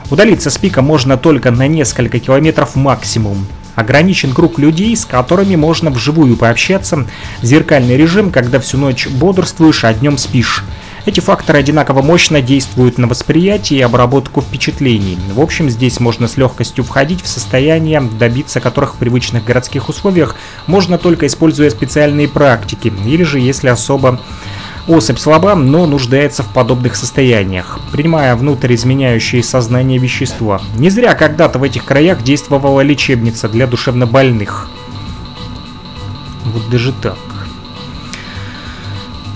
[0.10, 3.45] Удалиться с пика можно только на несколько километров максимум.
[3.76, 7.07] Ограничен круг людей, с которыми можно вживую пообщаться.
[7.41, 10.66] Зеркальный режим, когда всю ночь бодрствуешь, а днем спишь.
[11.05, 15.18] Эти факторы одинаково мощно действуют на восприятие и обработку впечатлений.
[15.34, 20.36] В общем, здесь можно с легкостью входить в состояние, добиться которых в привычных городских условиях
[20.68, 24.20] можно только используя специальные практики, или же если особо
[24.88, 30.62] Особь слаба, но нуждается в подобных состояниях, принимая внутрь изменяющие сознание вещества.
[30.76, 34.70] Не зря когда-то в этих краях действовала лечебница для душевнобольных.
[36.46, 37.18] Вот даже так.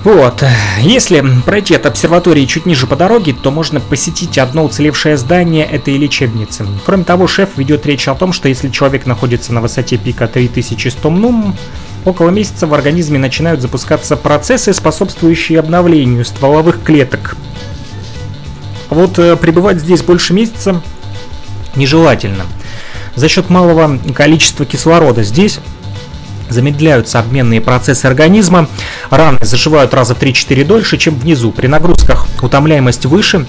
[0.04, 0.44] Вот,
[0.82, 5.96] если пройти от обсерватории чуть ниже по дороге, то можно посетить одно уцелевшее здание этой
[5.96, 6.66] лечебницы.
[6.86, 11.10] Кроме того, шеф ведет речь о том, что если человек находится на высоте пика 3100
[11.10, 11.56] мнум,
[12.06, 17.36] около месяца в организме начинают запускаться процессы, способствующие обновлению стволовых клеток.
[18.90, 20.82] Вот э, пребывать здесь больше месяца
[21.76, 22.46] нежелательно.
[23.16, 25.60] За счет малого количества кислорода здесь
[26.50, 28.68] замедляются обменные процессы организма,
[29.10, 31.52] раны заживают раза в 3-4 дольше, чем внизу.
[31.52, 33.46] При нагрузках утомляемость выше,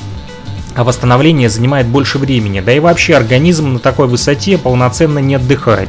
[0.75, 2.61] а восстановление занимает больше времени.
[2.61, 5.89] Да и вообще организм на такой высоте полноценно не отдыхает.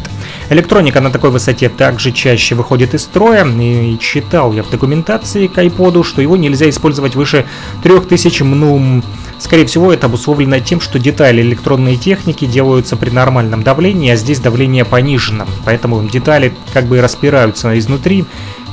[0.49, 5.57] Электроника на такой высоте также чаще выходит из строя, и читал я в документации к
[5.57, 7.45] iPod, что его нельзя использовать выше
[7.83, 9.03] 3000 мнум.
[9.39, 14.39] Скорее всего, это обусловлено тем, что детали электронной техники делаются при нормальном давлении, а здесь
[14.39, 15.45] давление понижено.
[15.65, 18.25] Поэтому детали как бы распираются изнутри,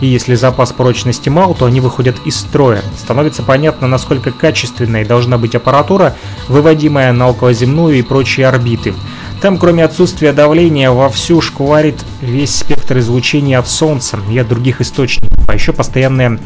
[0.03, 2.83] и если запас прочности мал, то они выходят из строя.
[2.99, 6.17] Становится понятно, насколько качественной должна быть аппаратура,
[6.49, 8.95] выводимая на околоземную и прочие орбиты.
[9.41, 15.49] Там, кроме отсутствия давления, вовсю шкварит весь спектр излучения от Солнца и от других источников,
[15.49, 16.41] а еще постоянная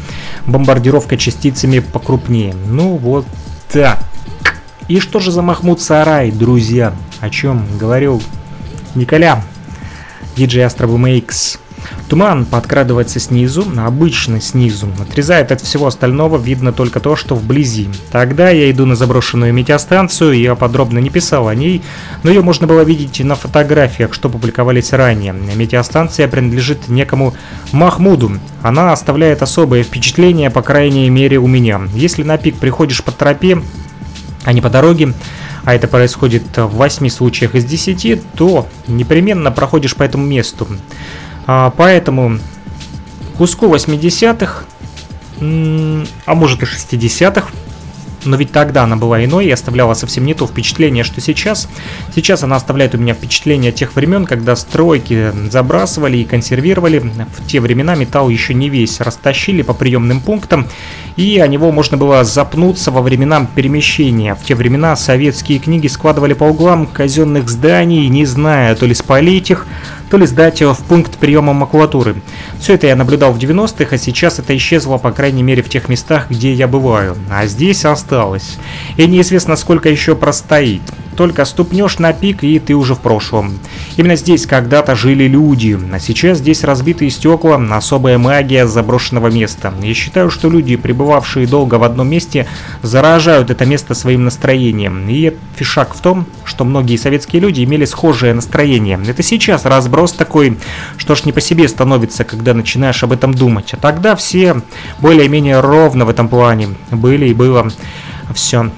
[0.44, 2.54] бомбардировка частицами покрупнее.
[2.66, 3.24] Ну вот
[3.72, 4.04] так.
[4.88, 6.94] И что же за Махмуд Сарай, друзья?
[7.20, 8.22] О чем говорил
[8.94, 9.42] Николя,
[10.36, 11.58] диджей Astro X.
[12.08, 14.88] Туман подкрадывается снизу, обычно снизу.
[15.00, 17.88] Отрезает от всего остального, видно только то, что вблизи.
[18.12, 21.82] Тогда я иду на заброшенную метеостанцию, я подробно не писал о ней,
[22.22, 25.32] но ее можно было видеть на фотографиях, что публиковались ранее.
[25.32, 27.34] Метеостанция принадлежит некому
[27.72, 28.38] Махмуду.
[28.62, 31.80] Она оставляет особое впечатление, по крайней мере у меня.
[31.94, 33.60] Если на пик приходишь по тропе,
[34.44, 35.12] а не по дороге,
[35.64, 40.68] а это происходит в 8 случаях из 10, то непременно проходишь по этому месту.
[41.46, 42.38] А, поэтому
[43.38, 44.64] куску 80-х,
[46.26, 47.50] а может и 60-х,
[48.26, 51.68] но ведь тогда она была иной и оставляла совсем не то впечатление, что сейчас.
[52.14, 56.98] Сейчас она оставляет у меня впечатление тех времен, когда стройки забрасывали и консервировали.
[56.98, 60.66] В те времена металл еще не весь растащили по приемным пунктам,
[61.16, 64.34] и о него можно было запнуться во времена перемещения.
[64.34, 69.50] В те времена советские книги складывали по углам казенных зданий, не зная, то ли спалить
[69.50, 69.66] их,
[70.10, 72.16] то ли сдать его в пункт приема макулатуры.
[72.58, 75.88] Все это я наблюдал в 90-х, а сейчас это исчезло, по крайней мере, в тех
[75.88, 77.16] местах, где я бываю.
[77.30, 78.58] А здесь осталось.
[78.96, 80.82] И неизвестно, сколько еще простоит.
[81.16, 83.58] Только ступнешь на пик, и ты уже в прошлом.
[83.96, 89.72] Именно здесь когда-то жили люди, а сейчас здесь разбитые стекла, особая магия заброшенного места.
[89.82, 92.46] Я считаю, что люди, пребывавшие долго в одном месте,
[92.82, 95.08] заражают это место своим настроением.
[95.08, 99.00] И фишак в том, что многие советские люди имели схожее настроение.
[99.06, 99.64] Это сейчас
[99.96, 100.58] разброс такой,
[100.98, 103.72] что ж не по себе становится, когда начинаешь об этом думать.
[103.72, 104.56] А тогда все
[104.98, 107.68] более-менее ровно в этом плане были и было
[108.34, 108.70] все.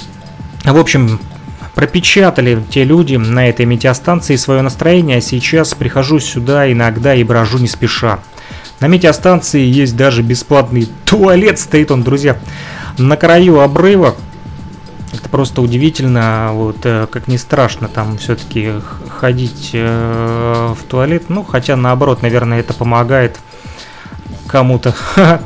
[0.64, 1.18] В общем,
[1.74, 7.58] пропечатали те люди на этой метеостанции свое настроение, а сейчас прихожу сюда иногда и брожу
[7.58, 8.20] не спеша.
[8.80, 12.36] На метеостанции есть даже бесплатный туалет, стоит он, друзья,
[12.96, 14.14] на краю обрыва.
[15.12, 18.74] Это просто удивительно, вот э, как не страшно там все-таки
[19.08, 21.24] ходить э, в туалет.
[21.28, 23.38] Ну, хотя наоборот, наверное, это помогает
[24.46, 24.94] кому-то.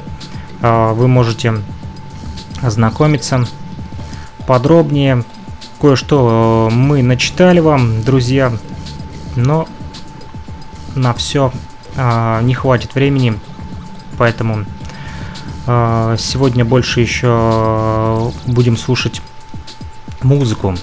[0.60, 1.54] Вы можете
[2.60, 3.46] ознакомиться
[4.48, 5.22] подробнее.
[5.80, 8.52] Кое-что мы начитали вам, друзья,
[9.36, 9.68] но
[10.96, 11.52] на все
[11.96, 13.38] не хватит времени,
[14.18, 14.64] поэтому
[15.66, 19.22] сегодня больше еще будем слушать
[20.22, 20.74] музыку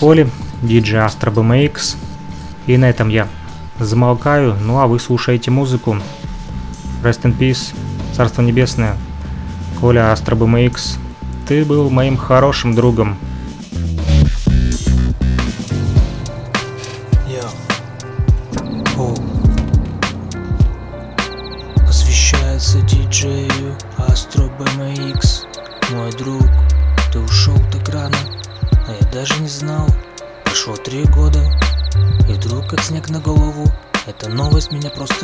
[0.00, 0.30] Коли,
[0.62, 1.96] DJ Astro BMX.
[2.66, 3.28] И на этом я
[3.78, 4.56] замолкаю.
[4.58, 5.98] Ну а вы слушаете музыку.
[7.02, 7.74] Rest in Peace,
[8.14, 8.96] Царство Небесное.
[9.78, 10.98] Коля Astro BMX.
[11.46, 13.18] Ты был моим хорошим другом.
[33.10, 33.49] на голову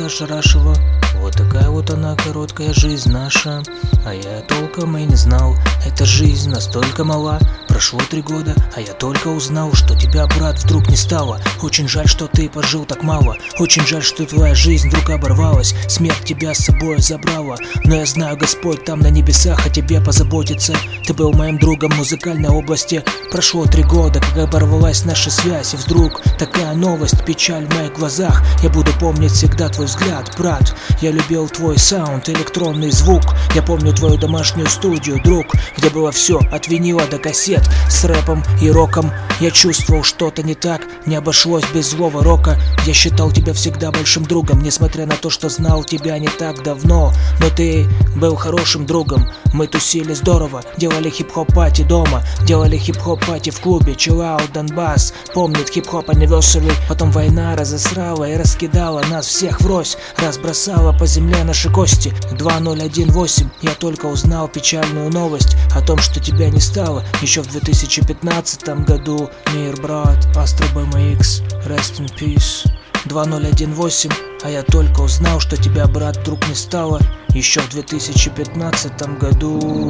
[0.07, 0.75] ошарашила.
[1.19, 3.61] Вот такая вот она, короткая жизнь наша.
[4.05, 7.39] А я толком и не знал Эта жизнь настолько мала.
[7.67, 11.39] Прошло три года, а я только узнал, что тебя, брат, вдруг не стало.
[11.61, 13.35] Очень жаль, что ты пожил так мало.
[13.59, 15.75] Очень жаль, что твоя жизнь вдруг оборвалась.
[15.87, 17.57] Смерть тебя с собой забрала.
[17.83, 20.75] Но я знаю, Господь там на небесах о тебе позаботится.
[21.05, 23.03] Ты был моим другом в музыкальной области.
[23.31, 25.73] Прошло три года, как оборвалась наша связь.
[25.73, 28.43] И вдруг такая новость, печаль в моих глазах.
[28.63, 30.75] Я буду помнить всегда твой взгляд, брат.
[31.01, 33.23] Я любил твой саунд, электронный звук.
[33.53, 38.43] Я помню твою домашнюю студию, друг Где было все, от винила до кассет с рэпом
[38.61, 39.11] и роком.
[39.39, 42.57] Я чувствовал что-то не так, не обошлось без злого рока.
[42.85, 47.13] Я считал тебя всегда большим другом, несмотря на то, что знал тебя не так давно.
[47.39, 47.85] Но ты
[48.15, 53.95] был хорошим другом, мы тусили здорово Делали хип-хоп пати дома, делали хип-хоп пати в клубе
[53.95, 58.76] Чилау, Донбасс, помнит хип-хоп anniversary Потом война разосрала и раскидала
[59.09, 62.13] нас всех врозь Разбросала по земле наши кости.
[62.31, 68.85] 2018, я только узнал печальную новость О том, что тебя не стало еще в 2015
[68.85, 69.29] году.
[69.53, 72.69] Мир, брат, Astro BMX, Rest in Peace.
[73.05, 74.11] 2018,
[74.43, 76.99] а я только узнал, что тебя, брат, вдруг не стало
[77.29, 79.89] Еще в 2015 году.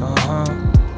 [0.00, 0.44] Ага,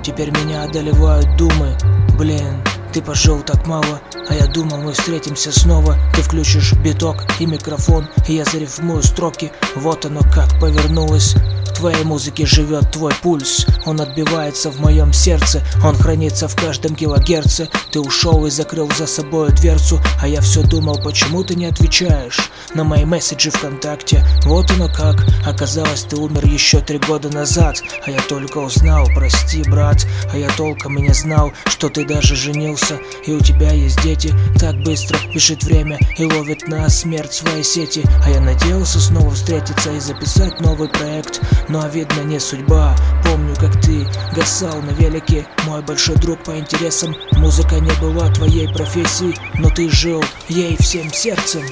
[0.02, 1.76] теперь меня одолевают думы.
[2.18, 2.62] Блин,
[2.92, 5.96] ты пожил так мало, а я думал мы встретимся снова.
[6.14, 9.52] Ты включишь биток и микрофон, и я зарифмую строки.
[9.76, 11.36] Вот оно как повернулось.
[11.80, 13.66] Твоей музыке живет твой пульс.
[13.86, 15.62] Он отбивается в моем сердце.
[15.82, 17.70] Он хранится в каждом килогерце.
[17.90, 19.98] Ты ушел и закрыл за собой дверцу.
[20.20, 24.22] А я все думал, почему ты не отвечаешь На мои месседжи ВКонтакте?
[24.44, 25.24] Вот оно как.
[25.46, 27.82] Оказалось, ты умер еще три года назад.
[28.04, 30.06] А я только узнал, прости, брат.
[30.32, 32.79] А я толком и не знал, что ты даже женился
[33.26, 34.32] И у тебя есть дети.
[34.58, 38.02] Так быстро бежит время И ловит на смерть свои сети.
[38.24, 41.40] А я надеялся снова встретиться И записать новый проект.
[41.68, 42.96] Но видно не судьба.
[43.24, 45.46] Помню, как ты гасал на велике.
[45.66, 47.14] Мой большой друг по интересам.
[47.32, 51.62] Музыка не была твоей профессией Но ты жил ей всем сердцем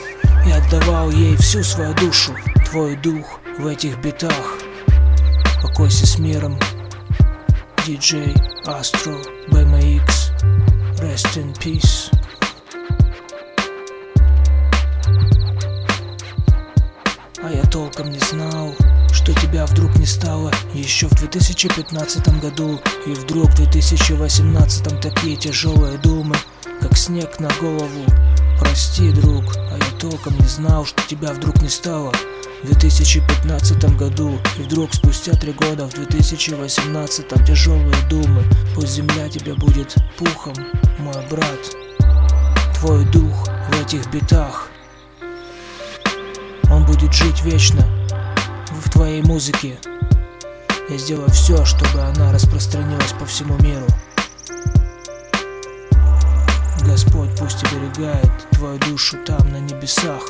[0.47, 2.35] И отдавал ей всю свою душу.
[2.71, 4.59] Твой дух в этих битах.
[5.63, 6.59] Покойся с миром
[7.79, 8.35] DJ
[8.67, 9.17] Astro
[9.51, 10.08] BMX
[20.99, 26.35] еще в 2015 году И вдруг в 2018 такие тяжелые думы,
[26.81, 28.05] как снег на голову.
[28.59, 32.13] Прости, друг, а я толком не знал, что тебя вдруг не стало.
[32.65, 38.43] В 2015 году И вдруг спустя три года в 2018 тяжелые думы.
[38.75, 40.57] Пусть земля тебе будет пухом,
[40.99, 41.77] мой брат.
[42.75, 44.69] Твой дух в этих битах.
[46.73, 47.87] Он будет жить вечно
[48.73, 49.79] в твоей музыке.
[50.89, 53.87] Я сделаю все, чтобы она распространилась по всему миру.
[56.87, 60.23] Господь пусть оберегает твою душу там, на небесах.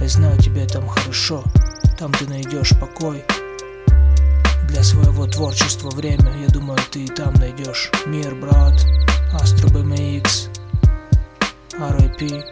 [0.00, 1.42] Я знаю, тебе там хорошо,
[1.98, 3.24] там ты найдешь покой.
[4.68, 8.74] для своего творчества время Я думаю, ты и там найдешь мир, брат
[9.32, 10.50] Astro BMX
[11.78, 12.42] RIP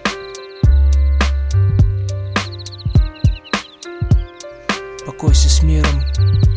[5.05, 6.54] Покойся с миром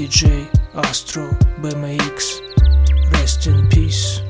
[0.00, 1.28] DJ Astro
[1.60, 2.40] BMX
[3.12, 4.22] Rest in peace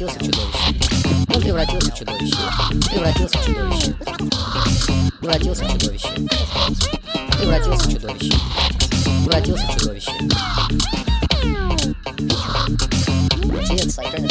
[0.00, 0.64] Превратился в чудовище.
[1.28, 2.40] Превратился в чудовище.
[2.88, 3.94] Превратился в чудовище.
[5.20, 6.14] Превратился в чудовище.
[7.38, 8.34] Превратился в чудовище.
[9.26, 10.12] Превратился в чудовище.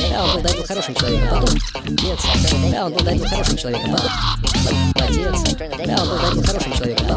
[0.09, 1.29] Да, он был до этого хорошим человеком.
[1.39, 3.95] Потом, да, он был до этого хорошим человеком.
[4.95, 5.55] Отец,
[5.85, 7.07] да, он был до этого хорошим человеком.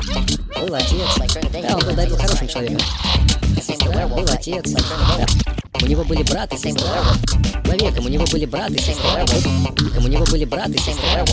[0.61, 1.09] Был отец,
[1.53, 2.78] да, он был до этого хорошим человеком.
[4.14, 5.61] Был отец, да.
[5.83, 7.03] У него были брат и сестра.
[7.64, 9.24] Человеком у него были брат и сестра.
[9.26, 11.24] Человеком у него были брат и сестра.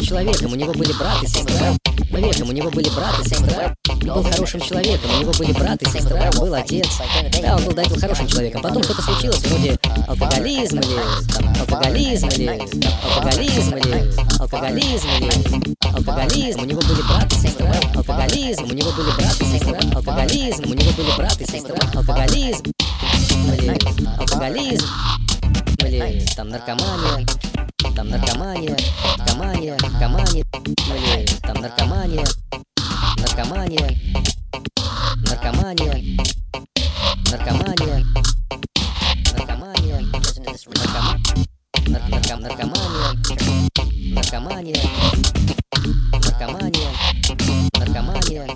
[0.00, 1.76] Человеком у него были брат и сестра.
[2.08, 3.74] Человеком у него были брат и сестра.
[4.02, 6.88] Он был хорошим человеком, у него были брат и сестра, был отец.
[7.42, 8.62] Да, он был до этого хорошим человеком.
[8.62, 10.96] Потом что-то случилось, вроде алкоголизм или
[11.34, 12.48] там, алкоголизм или
[13.16, 16.60] алкоголизм или алкоголизм или алкоголизм.
[16.60, 17.74] У него были брат и сестра.
[17.94, 19.78] Алкоголизм, у него были брат и сестра.
[19.94, 21.76] Алкоголизм, у него были брат и сестра.
[21.94, 22.64] Алкоголизм
[23.54, 23.78] или
[24.18, 24.86] алкоголизм
[25.84, 27.26] или там наркомания
[27.96, 28.76] там наркомания,
[29.18, 30.44] наркомания, наркомания,
[30.88, 32.24] или там наркомания,
[33.18, 33.98] наркомания,
[35.28, 36.02] наркомания,
[37.30, 38.04] наркомания,
[39.32, 41.18] наркомания, наркома-
[41.88, 43.10] нар- нарком- наркомания,
[44.14, 44.82] наркомания,
[46.24, 46.90] наркомания,
[47.78, 48.46] наркомания,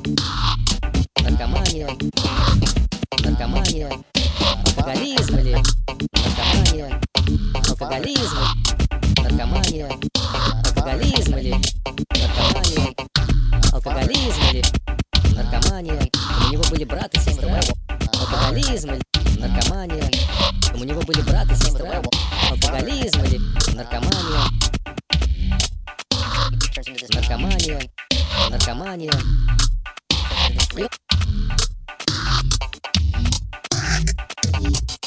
[1.23, 1.89] наркомания,
[3.23, 3.89] наркомания,
[4.55, 5.57] алкоголизм или
[6.13, 7.01] наркомания,
[7.69, 8.39] алкоголизм,
[9.23, 9.89] наркомания,
[10.65, 11.55] алкоголизм или
[12.13, 12.95] наркомания,
[13.73, 14.63] алкоголизм или
[15.35, 16.11] наркомания.
[16.47, 17.61] У него были брат и сестра.
[18.21, 19.03] Алкоголизм или
[19.39, 20.11] наркомания.
[20.75, 22.03] У него были брат и сестра.
[22.51, 23.41] Алкоголизм или
[23.75, 24.45] наркомания.
[27.15, 27.81] Наркомания.
[28.51, 29.13] Наркомания.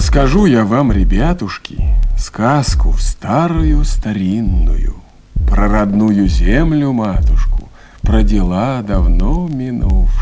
[0.00, 1.76] Расскажу я вам, ребятушки,
[2.16, 4.94] сказку старую старинную,
[5.46, 7.68] Про родную землю, матушку,
[8.00, 10.19] про дела давно минувшие.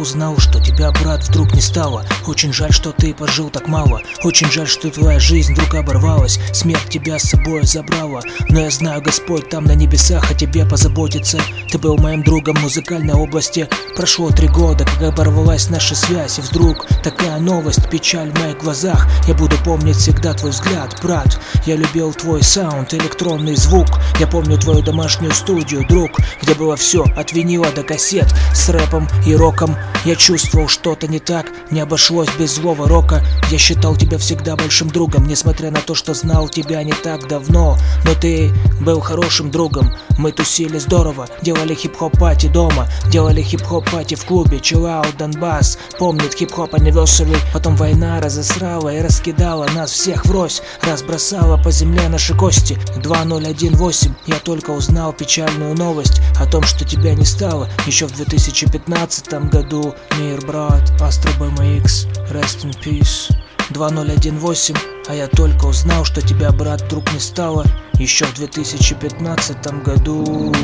[0.00, 2.04] Узнал, что тебя, брат, вдруг не стало.
[2.26, 4.00] Очень жаль, что ты пожил так мало.
[4.24, 6.40] Очень жаль, что твоя жизнь вдруг оборвалась.
[6.52, 8.20] Смерть тебя с собой забрала.
[8.48, 11.38] Но я знаю, Господь там на небесах о тебе позаботится.
[11.70, 13.68] Ты был моим другом в музыкальной области.
[13.96, 16.38] Прошло три года, как оборвалась наша связь.
[16.38, 19.06] И вдруг такая новость, печаль в моих глазах.
[19.28, 21.40] Я буду помнить всегда твой взгляд, брат.
[21.66, 23.88] Я любил твой саунд, электронный звук.
[24.18, 29.08] Я помню твою домашнюю студию, друг Где было все, от винила до кассет С рэпом
[29.26, 33.22] и роком Я чувствовал что-то не так Не обошлось без злого рока.
[33.50, 37.76] Я считал тебя всегда большим другом Несмотря на то, что знал тебя не так давно.
[38.04, 38.50] Но ты
[38.80, 44.58] был хорошим другом Мы тусили здорово Делали хип-хоп пати дома Делали хип-хоп пати в клубе
[44.58, 45.78] Out Донбасс.
[45.98, 52.36] Помнит хип-хоп anniversary Потом война разосрала и раскидала нас всех врозь Разбросала по земле наши
[52.36, 52.78] кости.
[52.96, 57.70] 2018 Я только узнал печальную новость О том, что тебя не стало.
[57.86, 63.34] Еще в 2015 году Мир, брат, Astro BMX Rest in Peace.
[63.70, 64.76] 2018
[65.08, 67.64] А я только узнал, что тебя, брат, вдруг не стало
[68.00, 70.54] Еще в 2015 году.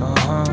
[0.00, 0.44] Ага.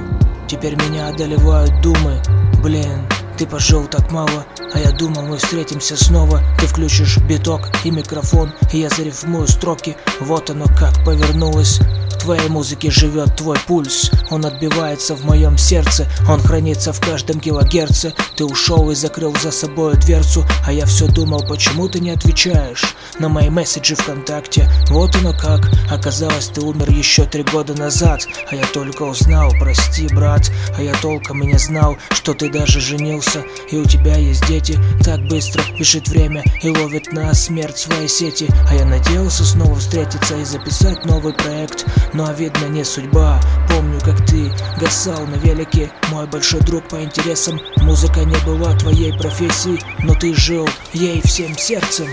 [0.48, 2.20] Теперь меня одолевают думы.
[2.64, 3.07] Блин,
[3.38, 4.44] ты пожил так мало,
[4.74, 6.41] а я думал мы встретимся снова.
[6.60, 9.95] Ты включишь биток и микрофон, и я зарифмую строки.
[10.20, 11.80] Вот оно как повернулось.
[12.10, 14.10] В твоей музыке живет твой пульс.
[14.32, 16.07] Он отбивается в моем сердце.
[16.28, 18.15] Он хранится в каждом килогерце.
[18.36, 20.44] Ты ушел и закрыл за собой дверцу.
[20.65, 24.68] А я все думал, почему ты не отвечаешь На мои месседжи ВКонтакте.
[24.90, 25.69] Вот оно как.
[25.91, 28.26] Оказалось, ты умер еще три года назад.
[28.49, 30.52] А я только узнал, прости, брат.
[30.76, 33.44] А я толком и не знал, что ты даже женился.
[33.69, 34.80] И у тебя есть дети.
[35.03, 38.48] Так быстро бежит время И ловит на смерть свои сети.
[38.68, 41.85] А я надеялся снова встретиться и записать новый проект.
[42.14, 43.40] Но видно не судьба.
[43.69, 45.91] Помню, как ты гасал на велике.
[46.10, 47.60] Мой большой друг по интересам.
[47.77, 52.07] Музыка не была твоей профессией Но ты жил ей всем сердцем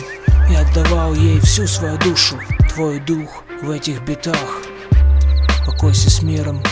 [0.51, 4.62] И отдавал ей всю свою душу Твой дух в этих битах.
[5.64, 6.62] Покойся с миром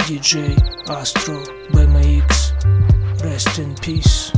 [0.00, 1.42] DJ Astro
[1.72, 2.26] BMX
[3.22, 4.32] Rest in peace.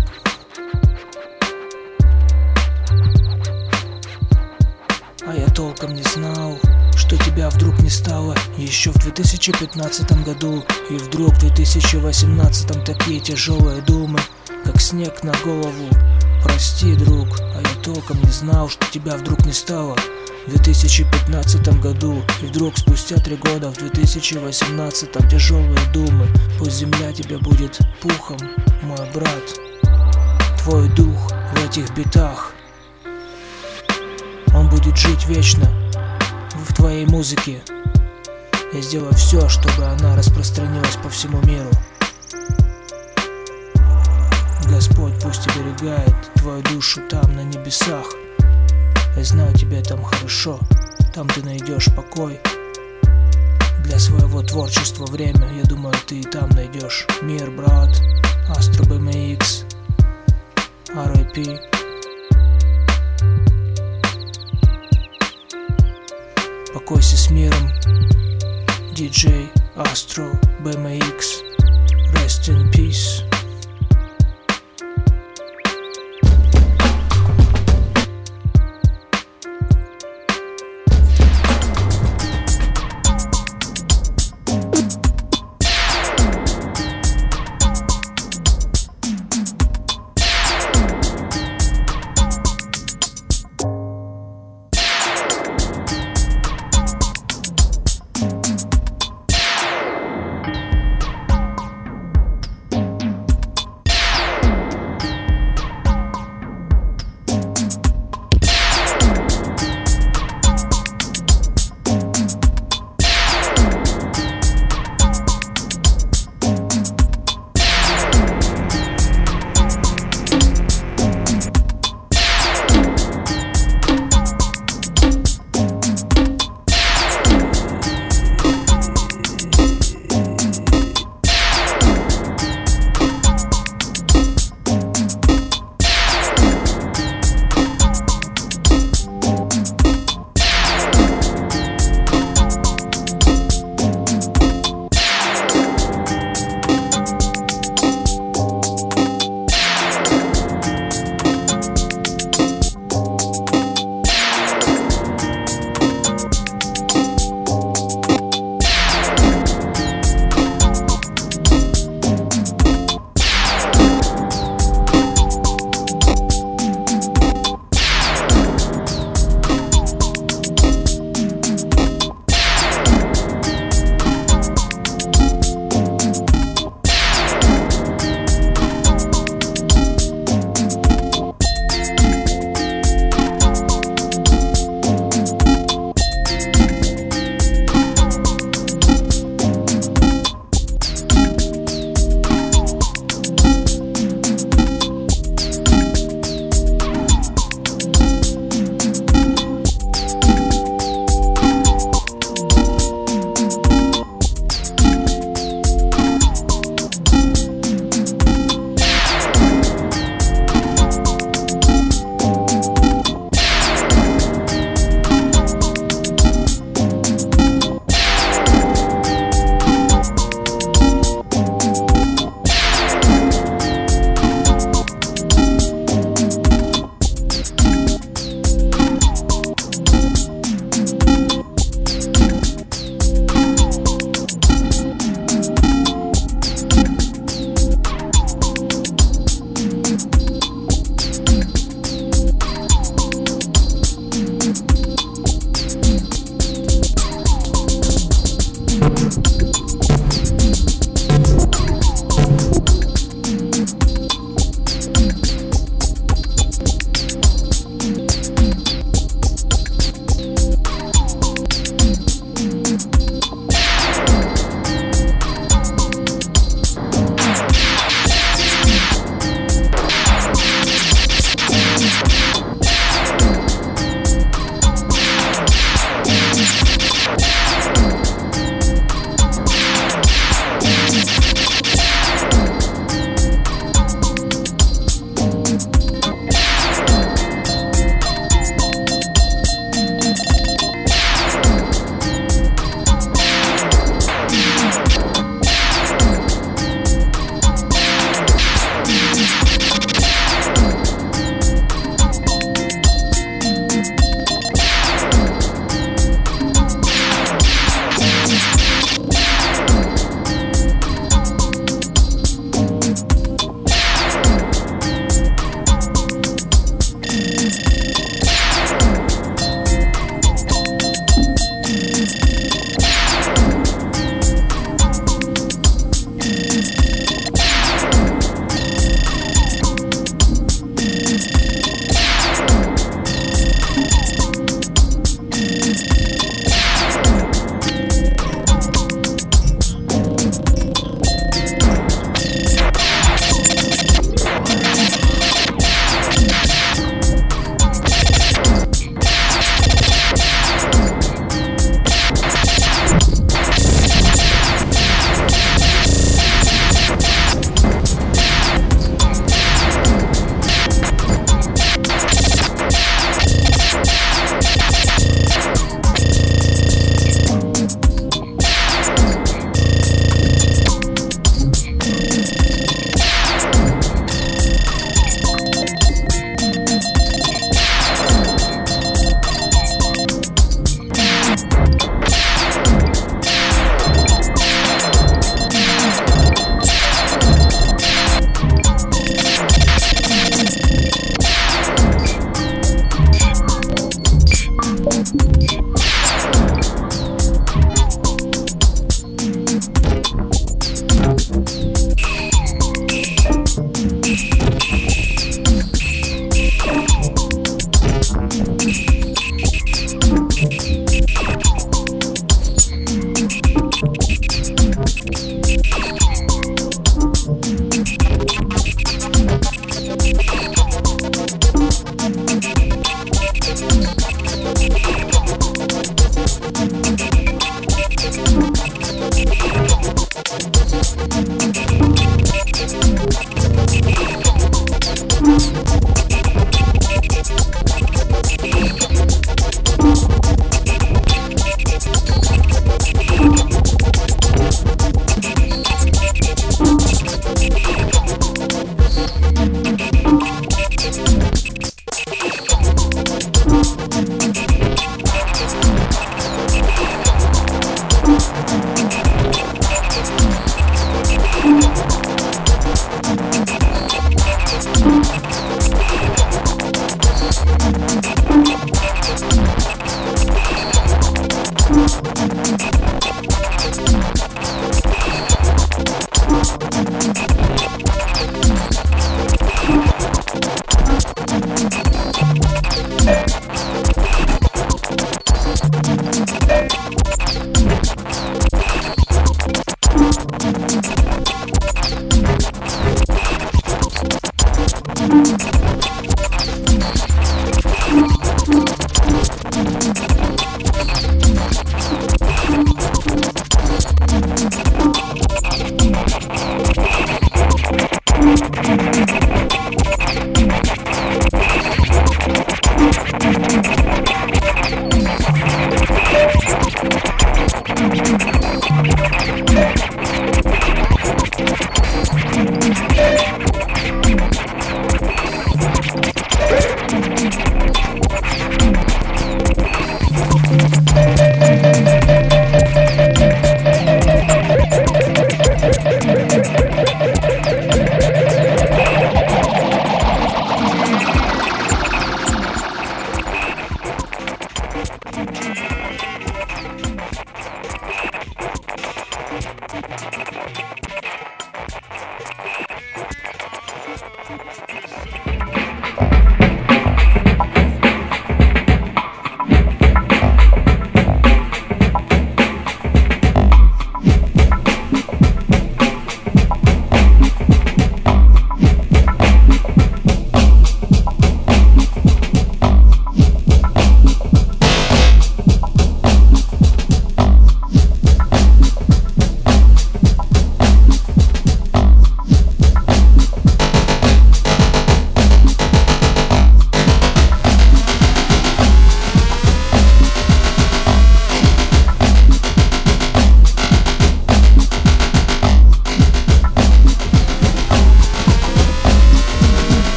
[5.26, 6.58] А я толком не знал,
[6.96, 10.64] что тебя вдруг не стало Еще в 2015 году.
[10.88, 14.20] И вдруг в 2018 такие тяжелые думы
[14.64, 15.88] Как снег на голову.
[16.42, 19.96] Прости, друг, а толком не знал, что тебя вдруг не стало.
[20.46, 26.26] В 2015 году И вдруг спустя три года в 2018 Тяжелые думы.
[26.58, 28.38] Пусть земля тебе будет пухом,
[28.82, 29.60] мой брат.
[30.62, 32.52] Твой дух в этих битах.
[34.54, 35.70] Он будет жить вечно
[36.54, 37.62] в твоей музыке.
[38.72, 41.70] Я сделаю все, чтобы она распространилась по всему миру
[44.80, 48.06] Господь пусть оберегает твою душу там, на небесах.
[49.14, 50.58] Я знаю, тебе там хорошо,
[51.14, 52.40] там ты найдешь покой.
[53.84, 57.06] Для своего творчества время, я думаю, ты и там найдешь.
[57.20, 57.90] Мир, брат
[58.56, 59.66] Astro BMX
[60.94, 61.60] RIP
[66.72, 67.68] Покойся с миром
[68.94, 69.46] DJ
[69.76, 71.42] Astro BMX
[72.14, 73.29] Rest in peace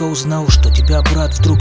[0.00, 0.59] только узнал Что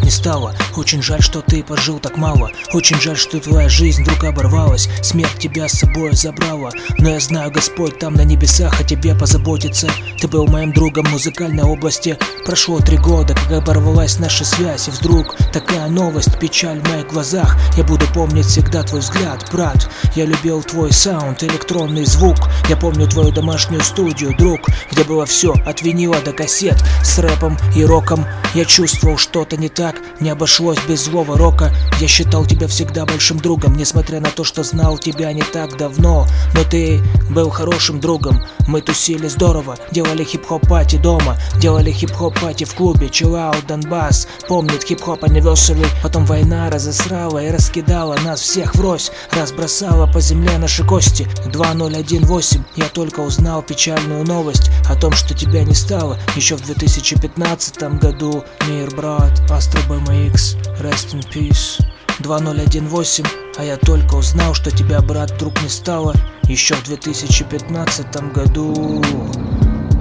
[0.10, 0.56] не стало.
[0.76, 2.50] Очень жаль, что ты пожил так мало.
[2.74, 4.90] Очень жаль, что твоя жизнь вдруг оборвалась.
[5.04, 6.72] Смерть тебя с собой забрала.
[6.98, 9.88] Но я знаю, Господь там на небесах О тебе позаботится.
[10.20, 12.18] Ты был моим другом в музыкальной области.
[12.44, 14.88] Прошло три года, как оборвалась наша связь.
[14.88, 17.56] И вдруг такая новость, печаль в моих глазах.
[17.78, 19.92] Я буду помнить всегда твой взгляд, брат.
[20.16, 22.38] Я любил твой саунд, электронный звук.
[22.68, 27.58] Я помню твою домашнюю студию, друг Где было все, от винила до кассет С рэпом
[27.76, 28.26] и роком.
[28.56, 31.74] Я чувствовал что-то не так Не обошлось без злого рока.
[32.00, 36.28] Я считал тебя всегда большим другом Несмотря на то, что знал тебя не так давно.
[36.54, 38.44] Но ты был хорошим другом.
[38.68, 44.84] Мы тусили здорово Делали хип-хоп пати дома Делали хип-хоп пати в клубе Out, Донбасс Помнит
[44.84, 45.88] хип-хоп anniversary.
[46.04, 51.28] Потом война разосрала и раскидала нас всех врозь Разбросала по земле наши кости.
[51.46, 56.18] 2018 Я только узнал печальную новость О том, что тебя не стало.
[56.36, 61.84] Еще в 2015 году Мир, брат, Astro BMX Rest in Peace.
[62.20, 63.26] 2018
[63.58, 66.14] А я только узнал, что тебя, брат, вдруг не стало.
[66.44, 69.02] Еще в 2015 году.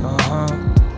[0.04, 0.46] Ага.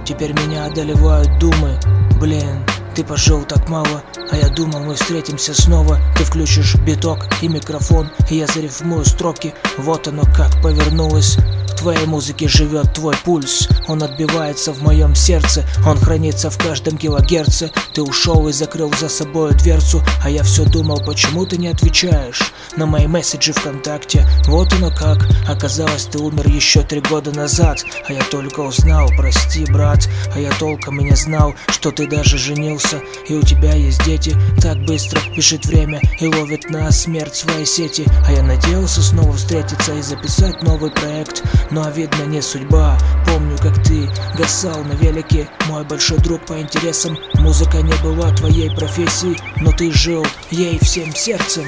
[0.05, 1.79] Теперь меня одолевают думы.
[2.21, 2.65] Блин,
[3.01, 5.99] ты пожил так мало А я думал, мы встретимся снова.
[6.19, 9.55] Ты включишь биток и микрофон И я зарифмую строки.
[9.79, 11.39] Вот оно как повернулось.
[11.71, 13.67] В твоей музыке живет твой пульс.
[13.89, 15.65] Он отбивается в моем сердце.
[15.87, 17.71] Он хранится в каждом килогерце.
[17.95, 20.03] Ты ушел и закрыл за собой дверцу.
[20.23, 24.27] А я все думал, почему ты не отвечаешь На мои месседжи ВКонтакте?
[24.47, 25.27] Вот оно как.
[25.49, 27.83] Оказалось, ты умер еще три года назад.
[28.07, 30.07] А я только узнал, прости, брат.
[30.35, 32.90] А я толком и не знал, что ты даже женился
[33.29, 34.37] И у тебя есть дети.
[34.61, 38.07] Так быстро бежит время И ловит на смерть свои сети.
[38.27, 41.43] А я надеялся снова встретиться И записать новый проект.
[41.71, 42.99] Но видно не судьба.
[43.27, 45.49] Помню, как ты гасал на велике.
[45.69, 47.17] Мой большой друг по интересам.
[47.35, 51.65] Музыка не была твоей профессией Но ты жил ей всем сердцем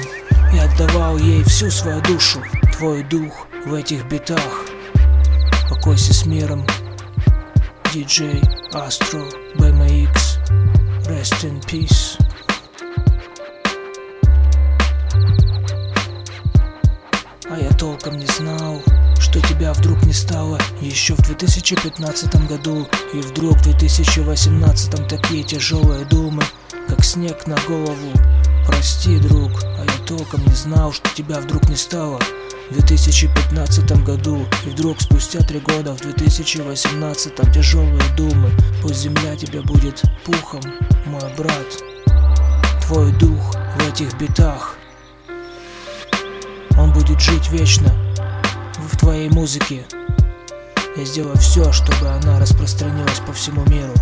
[0.53, 2.41] И отдавал ей всю свою душу.
[2.77, 4.65] Твой дух в этих битах.
[5.69, 6.65] Покойся с миром
[7.93, 8.41] DJ
[8.73, 9.23] Astro
[9.55, 10.82] BMX
[11.23, 12.17] Rest in peace.
[17.49, 18.81] А я толком не знал,
[19.21, 22.89] что тебя вдруг не стало Еще в 2015 году.
[23.13, 26.43] И вдруг в 2018 такие тяжелые думы
[26.89, 28.11] Как снег на голову.
[28.67, 32.19] Прости, друг, а я толком не знал, что тебя вдруг не стало
[32.73, 38.51] в 2015 году И вдруг спустя три года в 2018 Тяжелые думы.
[38.81, 40.61] Пусть земля тебе будет пухом,
[41.05, 41.67] мой брат.
[42.81, 44.75] Твой дух в этих битах.
[46.77, 47.93] Он будет жить вечно
[48.77, 49.85] в твоей музыке.
[50.97, 53.93] Я сделаю все, чтобы она распространилась по всему миру.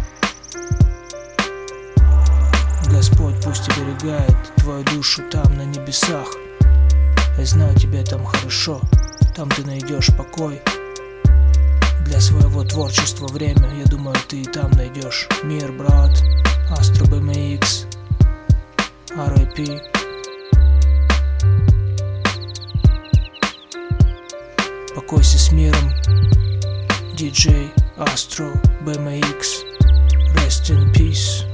[2.90, 6.28] Господь пусть оберегает твою душу там на небесах
[7.38, 8.82] я знаю, тебе там хорошо,
[9.36, 10.62] там ты найдешь покой.
[12.06, 15.28] Для своего творчества время, я думаю, ты и там найдешь.
[15.44, 16.12] Мир, брат
[16.72, 17.88] Astro BMX
[19.16, 19.82] RIP
[24.96, 25.92] Покойся с миром
[27.16, 28.54] DJ Astro
[28.84, 29.64] BMX
[30.36, 31.46] Rest in peace